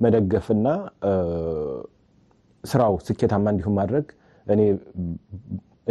መደገፍና 0.00 0.66
ስራው 2.64 2.94
ስኬታማ 3.06 3.46
እንዲሁም 3.52 3.74
ማድረግ 3.80 4.06
እኔ 4.46 4.60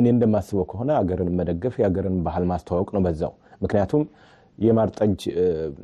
እንደማስበው 0.07 0.65
ከሆነ 0.71 0.91
አገርን 0.99 1.29
መደገፍ 1.39 1.73
የሀገርን 1.79 2.17
ባህል 2.25 2.43
ማስተዋወቅ 2.51 2.89
ነው 2.95 3.01
በዛው። 3.05 3.31
ምክንያቱም 3.63 4.03
የማር 4.57 4.89
ጠጅ 4.97 5.21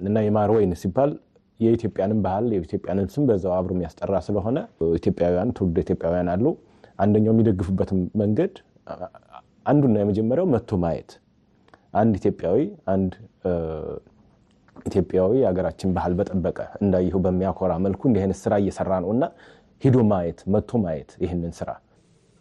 እና 0.08 0.18
የማር 0.26 0.50
ወይን 0.56 0.72
ሲባል 0.82 1.12
የኢትዮጵያንን 1.60 2.20
ባህል 2.26 2.48
የኢትዮጵያንን 2.56 3.08
ስም 3.13 3.24
በዛው 3.30 3.54
አብሮ 3.58 3.72
የሚያስጠራ 3.76 4.16
ስለሆነ 4.28 4.58
ኢትዮጵያውያን 4.98 5.52
ትውልደ 5.58 5.78
ኢትዮጵያውያን 5.86 6.30
አሉ። 6.34 6.46
አንደኛው 7.00 7.34
የሚደግፉበትን 7.34 8.00
መንገድ 8.22 8.54
አንዱና 9.66 9.96
የመጀመሪያው 10.02 10.48
መጥቶ 10.54 10.80
ማየት 10.84 11.12
አንድ 11.94 12.13
ኢትዮጵያዊ 12.22 12.60
አንድ 12.94 13.12
ኢትዮጵያዊ 14.88 15.32
የሀገራችን 15.41 15.93
ባህል 15.97 16.13
በጠበቀ 16.19 16.60
እንዳይሁ 16.82 17.17
በሚያኮራ 17.26 17.73
መልኩ 17.86 18.02
እንዲህ 18.10 18.23
አይነት 18.23 18.39
ስራ 18.43 18.54
እየሰራ 18.63 18.91
ነው 19.04 19.12
እና 19.15 19.26
ሂዶ 19.82 19.97
ማየት 20.12 20.39
መጥቶ 20.54 20.80
ማየት 20.86 21.12
ይህንን 21.23 21.54
ስራ 21.60 21.69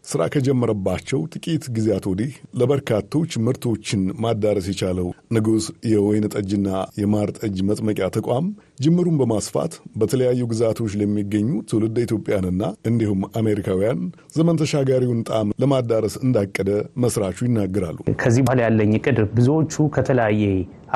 ስራ 0.06 0.22
ከጀመረባቸው 0.32 1.20
ጥቂት 1.32 1.64
ጊዜያት 1.76 2.04
ወዲህ 2.10 2.28
ለበርካቶች 2.60 3.30
ምርቶችን 3.46 4.02
ማዳረስ 4.22 4.66
የቻለው 4.70 5.08
ንጉሥ 5.36 5.64
የወይን 5.92 6.26
ጠጅና 6.34 6.68
የማር 7.00 7.30
ጠጅ 7.38 7.56
መጥመቂያ 7.70 8.06
ተቋም 8.16 8.46
ጅምሩን 8.84 9.16
በማስፋት 9.20 9.72
በተለያዩ 10.00 10.46
ግዛቶች 10.52 10.94
ለሚገኙ 11.00 11.50
ትውልደ 11.70 11.98
ኢትዮጵያንና 12.06 12.62
እንዲሁም 12.90 13.22
አሜሪካውያን 13.40 14.00
ዘመን 14.36 14.60
ተሻጋሪውን 14.62 15.24
ጣዕም 15.30 15.52
ለማዳረስ 15.62 16.16
እንዳቀደ 16.22 16.70
መስራቹ 17.04 17.38
ይናገራሉ። 17.48 17.98
ከዚህ 18.22 18.44
በኋላ 18.46 18.62
ያለኝ 18.68 18.94
እቅድ 19.00 19.20
ብዙዎቹ 19.36 19.88
ከተለያየ 19.96 20.44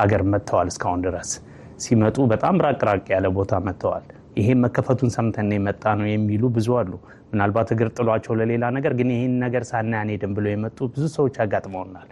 ሀገር 0.00 0.24
መጥተዋል። 0.32 0.70
እስካሁን 0.72 1.02
ድረስ 1.06 1.30
ሲመጡ 1.80 2.18
በጣም 2.32 2.56
ራቅ 2.64 3.04
ያለ 3.14 3.26
ቦታ 3.36 3.62
መጥተዋል። 3.66 4.06
ይሄን 4.36 4.58
መከፈቱን 4.64 5.10
ሰምተን 5.14 5.48
የመጣ 5.54 5.84
ነው 5.98 6.06
የሚሉ 6.08 6.42
ብዙ 6.56 6.68
አሉ። 6.80 6.92
ምናልባት 7.32 7.68
እግር 7.74 7.88
ጥሏቸው 7.96 8.34
ለሌላ 8.40 8.64
ነገር 8.76 8.92
ግን 8.98 9.08
ይህን 9.14 9.34
ነገር 9.44 9.62
ሳናይ 9.68 9.98
አንሄድም 10.02 10.32
ብለው 10.36 10.50
የመጡ 10.54 10.78
ብዙ 10.94 11.04
ሰዎች 11.16 11.36
አጋጥመውናል። 11.44 12.08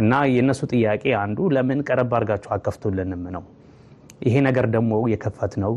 እና 0.00 0.12
የእነሱ 0.32 0.60
ጥያቄ 0.72 1.04
አንዱ 1.22 1.38
ለምን 1.54 1.80
ቀረብ 1.88 2.12
አድርጋችሁ 2.18 2.50
አከፍቱልንም 2.56 3.22
ነው። 3.36 3.44
ይሄ 4.26 4.34
ነገር 4.48 4.66
ደግሞ 4.74 4.92
የከፈት 5.12 5.52
ነው 5.62 5.72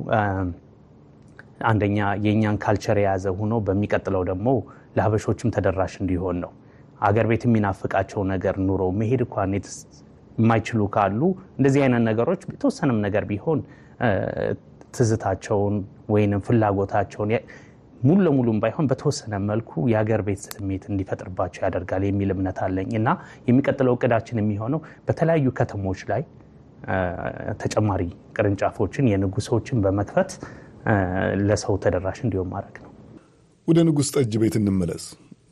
አንደኛ 1.70 1.98
የእኛን 2.26 2.56
ካልቸር 2.64 2.98
የያዘ 3.02 3.26
ሆኖ 3.40 3.54
በሚቀጥለው 3.66 4.24
ደግሞ 4.30 4.48
ለሀበሾችም 4.98 5.52
ተደራሽ 5.56 5.94
እንዲሆን 6.04 6.38
ነው። 6.44 6.52
አገር 7.02 7.26
ቤት 7.32 7.44
የሚናፍቃቸው 7.48 8.22
ነገር 8.32 8.56
ኑሮ 8.66 8.84
መሄድ 9.00 9.22
እንኳን 9.26 9.54
የማይችሉ 10.38 10.82
ካሉ 10.96 11.22
እንደዚህ 11.58 11.82
አይነት 11.86 12.04
ነገሮች 12.10 12.42
የተወሰነም 12.52 13.00
ነገር 13.06 13.24
ቢሆን 13.32 13.60
ትዝታቸውን 14.96 15.76
ወይንም 16.14 16.42
ፍላጎታቸውን 16.48 17.30
ሙሉ 18.02 18.18
ለሙሉም 18.26 18.60
ባይሆን 18.62 18.86
በተወሰነ 18.92 19.34
መልኩ 19.48 19.72
የሀገር 19.92 20.22
ቤት 20.28 20.42
ስሜት 20.48 20.84
እንዲፈጥርባቸው 20.92 21.62
ያደርጋል 21.66 22.04
የሚል 22.08 22.30
እምነት 22.36 22.60
አለኝ 22.66 22.92
እና 23.00 23.10
የሚቀጥለው 23.50 23.96
እቅዳችን 23.98 24.40
የሚሆነው 24.42 24.80
በተለያዩ 25.08 25.54
ከተሞች 25.60 26.02
ላይ 26.12 26.24
ተጨማሪ 27.62 28.04
ቅርንጫፎችን 28.36 29.10
የንጉሶችን 29.12 29.82
በመክፈት 29.84 30.32
ለሰው 31.48 31.76
ተደራሽ 31.84 32.20
እንዲሆን 32.26 32.50
ማድረግ 32.54 32.78
ነው። 32.84 32.90
ወደ 33.68 33.80
ንጉሥ 33.88 34.10
ጠጅ 34.16 34.34
ቤት 34.44 34.56
እንመለስ። 34.60 35.04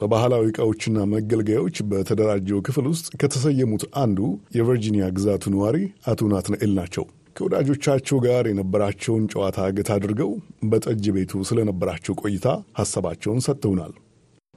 በባህላዊ 0.02 0.44
ዕቃዎችና 0.52 0.98
መገልገያዎች 1.14 1.78
በተደራጀው 1.90 2.60
ክፍል 2.68 2.86
ውስጥ 2.92 3.08
ከተሰየሙት 3.22 3.84
አንዱ 4.04 4.20
የቨርጂኒያ 4.58 5.08
ግዛቱ 5.18 5.52
ነዋሪ 5.56 5.78
አቶ 6.08 6.30
ናትናኤል 6.34 6.72
ናቸው። 6.78 7.06
ከወዳጆቻቸው 7.36 8.18
ጋር 8.26 8.46
የነበራቸውን 8.50 9.24
ጨዋታ 9.32 9.68
ገታ 9.76 9.89
አድርገው 9.98 10.32
በጠጅ 10.70 11.06
ቤቱ 11.15 11.42
ስለነበራቸው 11.50 12.13
ቆይታ 12.22 12.48
ሀሳባቸውን 12.80 13.39
ሰጥተውናል። 13.46 13.94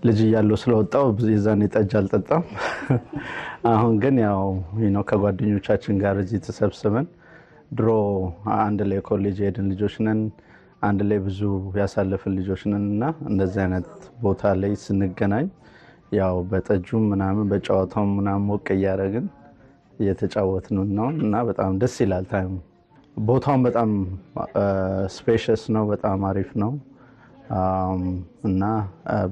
ልጅ 0.02 0.20
እያለሁ 0.24 0.56
ስለወጣው 0.62 1.04
የዛኔ 1.32 1.62
ጠጅ 1.74 1.92
አልጠጣም። 1.98 2.44
አሁን 3.72 3.94
ግን 4.02 4.16
ያው 4.24 4.40
ነው 4.94 5.04
ከጓደኞቻችን 5.10 6.00
ጋር 6.02 6.16
እዚህ 6.22 6.40
ተሰብስበን 6.46 7.06
ድሮ 7.72 7.88
አንድ 8.58 8.80
ላይ 8.90 9.00
ኮሌጅ 9.08 9.36
የሄድን 9.42 9.68
ልጆች 9.72 9.94
ነን። 10.06 10.22
አንድ 10.82 11.00
ላይ 11.08 11.18
ብዙ 11.24 11.40
ያሳለፍን 11.78 12.32
ልጆች 12.38 12.62
ነን 12.70 12.86
እና 12.92 13.02
እንደዚህ 13.30 13.60
አይነት 13.64 13.88
ቦታ 14.22 14.52
ላይ 14.60 14.72
ስንገናኝ 14.84 15.46
ያው 16.12 16.34
በጠጁም 16.50 17.04
ምናምን 17.12 17.46
በጨዋታው 17.52 18.06
ምናምን 18.12 18.44
ሞቅ 18.50 18.66
እያደረግን 18.74 19.26
እየተጫወትን 19.98 20.76
ነው 20.98 21.08
እና 21.18 21.36
በጣም 21.48 21.72
ደስ 21.78 21.96
ይላል። 22.02 22.24
ታይሙ 22.30 22.52
ቦታውን 23.16 23.62
በጣም 23.66 23.90
ስፔሸስ 25.16 25.62
ነው፣ 25.74 25.84
በጣም 25.90 26.20
አሪፍ 26.28 26.50
ነው 26.62 26.72
እና 28.44 28.62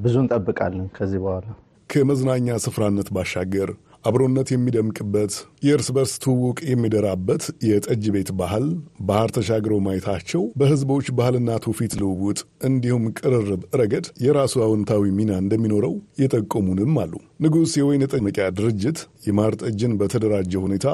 ብዙ 0.02 0.14
እንጠብቃለን 0.24 0.88
ከዚህ 0.96 1.20
በኋላ 1.24 1.46
ከመዝናኛ 1.90 2.56
ስፍራነት 2.64 3.08
ባሻገር 3.14 3.70
አብሮነት 4.04 4.48
የሚደምቅበት 4.52 5.32
የእርስ 5.62 5.88
በርስ 5.96 6.12
ትውውቅ 6.22 6.58
የሚደራበት 6.68 7.42
የጠጅ 7.66 8.04
ቤት 8.14 8.30
ባህል 8.38 8.66
ባህር 9.08 9.30
ተሻግረው 9.36 9.80
ማየታቸው 9.86 10.42
በሕዝቦች 10.60 11.08
ባህልና 11.18 11.58
ትውፊት 11.64 11.94
ልውውጥ 12.00 12.38
እንዲሁም 12.68 13.04
ቅርርብ 13.18 13.62
ረገድ 13.80 14.06
የራሱ 14.24 14.62
አዎንታዊ 14.66 15.12
ሚና 15.18 15.32
እንደሚኖረው 15.42 15.94
የጠቆሙንም 16.22 16.96
አሉ። 17.02 17.12
ንጉሥ 17.44 17.74
የወይን 17.80 18.06
ጠጅ 18.08 18.22
መቂያ 18.28 18.46
ድርጅት 18.58 18.98
የማር 19.26 19.54
ጠጅን 19.62 19.94
በተደራጀ 20.00 20.54
ሁኔታ 20.64 20.86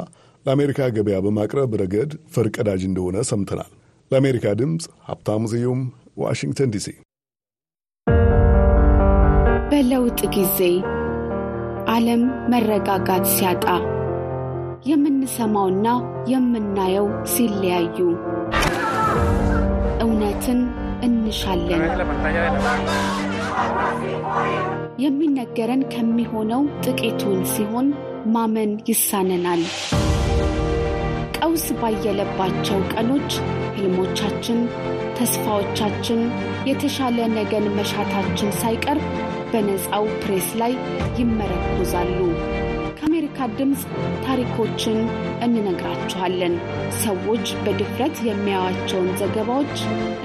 ለአሜሪካ 0.46 0.90
ገበያ 0.96 1.18
በማቅረብ 1.24 1.72
ረገድ 1.80 2.12
ፈርቀዳጅ 2.34 2.82
እንደሆነ 2.88 3.24
ሰምተናል። 3.30 3.72
ለአሜሪካ 4.10 4.46
ድምፅ 4.60 4.84
ሀብታሙ 5.08 5.42
ስዩም 5.52 5.80
ዋሽንግተን 6.18 6.70
ዲሲ። 6.74 6.88
በለውጥ 9.70 10.20
ጊዜ 10.34 10.58
ዓለም 11.86 12.22
መረጋጋት 12.48 13.24
ሲያጣ 13.32 13.64
የምንሰማውና 14.86 15.86
የምናየው 16.28 17.06
ሲለያዩ 17.32 17.98
እውነትን 20.04 20.60
እንሻለን። 21.06 21.82
የሚነገረን 24.98 25.82
ከሚሆነው 25.94 26.62
ጥቂቱን 26.84 27.40
ሲሆን 27.52 27.88
ማመን 28.34 28.72
ይሳነናል። 28.88 29.62
ቀውስ 31.38 31.66
ባየለባቸው 31.80 32.80
ቀኖች 32.92 33.30
ህልሞቻችን፣ 33.76 34.60
ተስፋዎቻችን፣ 35.18 36.20
የተሻለ 36.68 37.18
ነገን 37.36 37.66
መሻታችን 37.76 38.50
ሳይቀር 38.60 38.98
በነፃው 39.50 40.04
ፕሬስ 40.22 40.48
ላይ 40.60 40.72
ይመረኮዛሉ። 41.18 42.18
ከአሜሪካ 42.98 43.38
ድምፅ 43.58 43.82
ታሪኮችን 44.24 44.98
እንነግራችኋለን። 45.46 46.54
ሰዎች 47.02 47.46
በድፍረት 47.64 48.16
የሚያዩዋቸውን 48.26 49.10
ዘገባዎች 49.20 49.76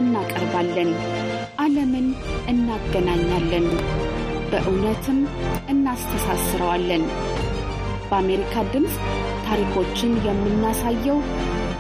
እናቀርባለን። 0.01 0.91
ዓለምን 1.59 2.07
እናገናኛለን፣ 2.49 3.67
በእውነትም 4.51 5.19
እናስተሳስረዋለን። 5.73 7.05
በአሜሪካ 8.09 8.63
ድምፅ 8.73 8.95
ታሪኮችን 9.45 10.13
የምናሳየው 10.25 11.19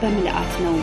በምልአት 0.01 0.53
ነው። 0.63 0.77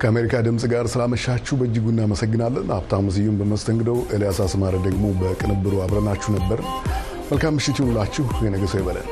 ከአሜሪካ 0.00 0.34
ድምፅ 0.46 0.64
ጋር 0.72 0.86
ስላመሻችሁ 0.92 1.54
በእጅጉ 1.60 1.86
እናመሰግናለን። 1.92 2.68
ሀብታሙ 2.74 3.06
ስዩም 3.14 3.38
በመስተንግዶው፣ 3.40 3.98
ኤልያስ 4.14 4.38
አስማረ 4.44 4.74
ደግሞ 4.84 5.04
በቅንብሩ 5.20 5.74
አብረናችሁ 5.84 6.32
ነበር። 6.36 6.60
መልካም 7.30 7.56
ምሽት 7.58 7.78
ይሁንላችሁ። 7.80 8.26
የነገ 8.44 8.64
ሰው 8.72 8.80
ይበለን። 8.82 9.08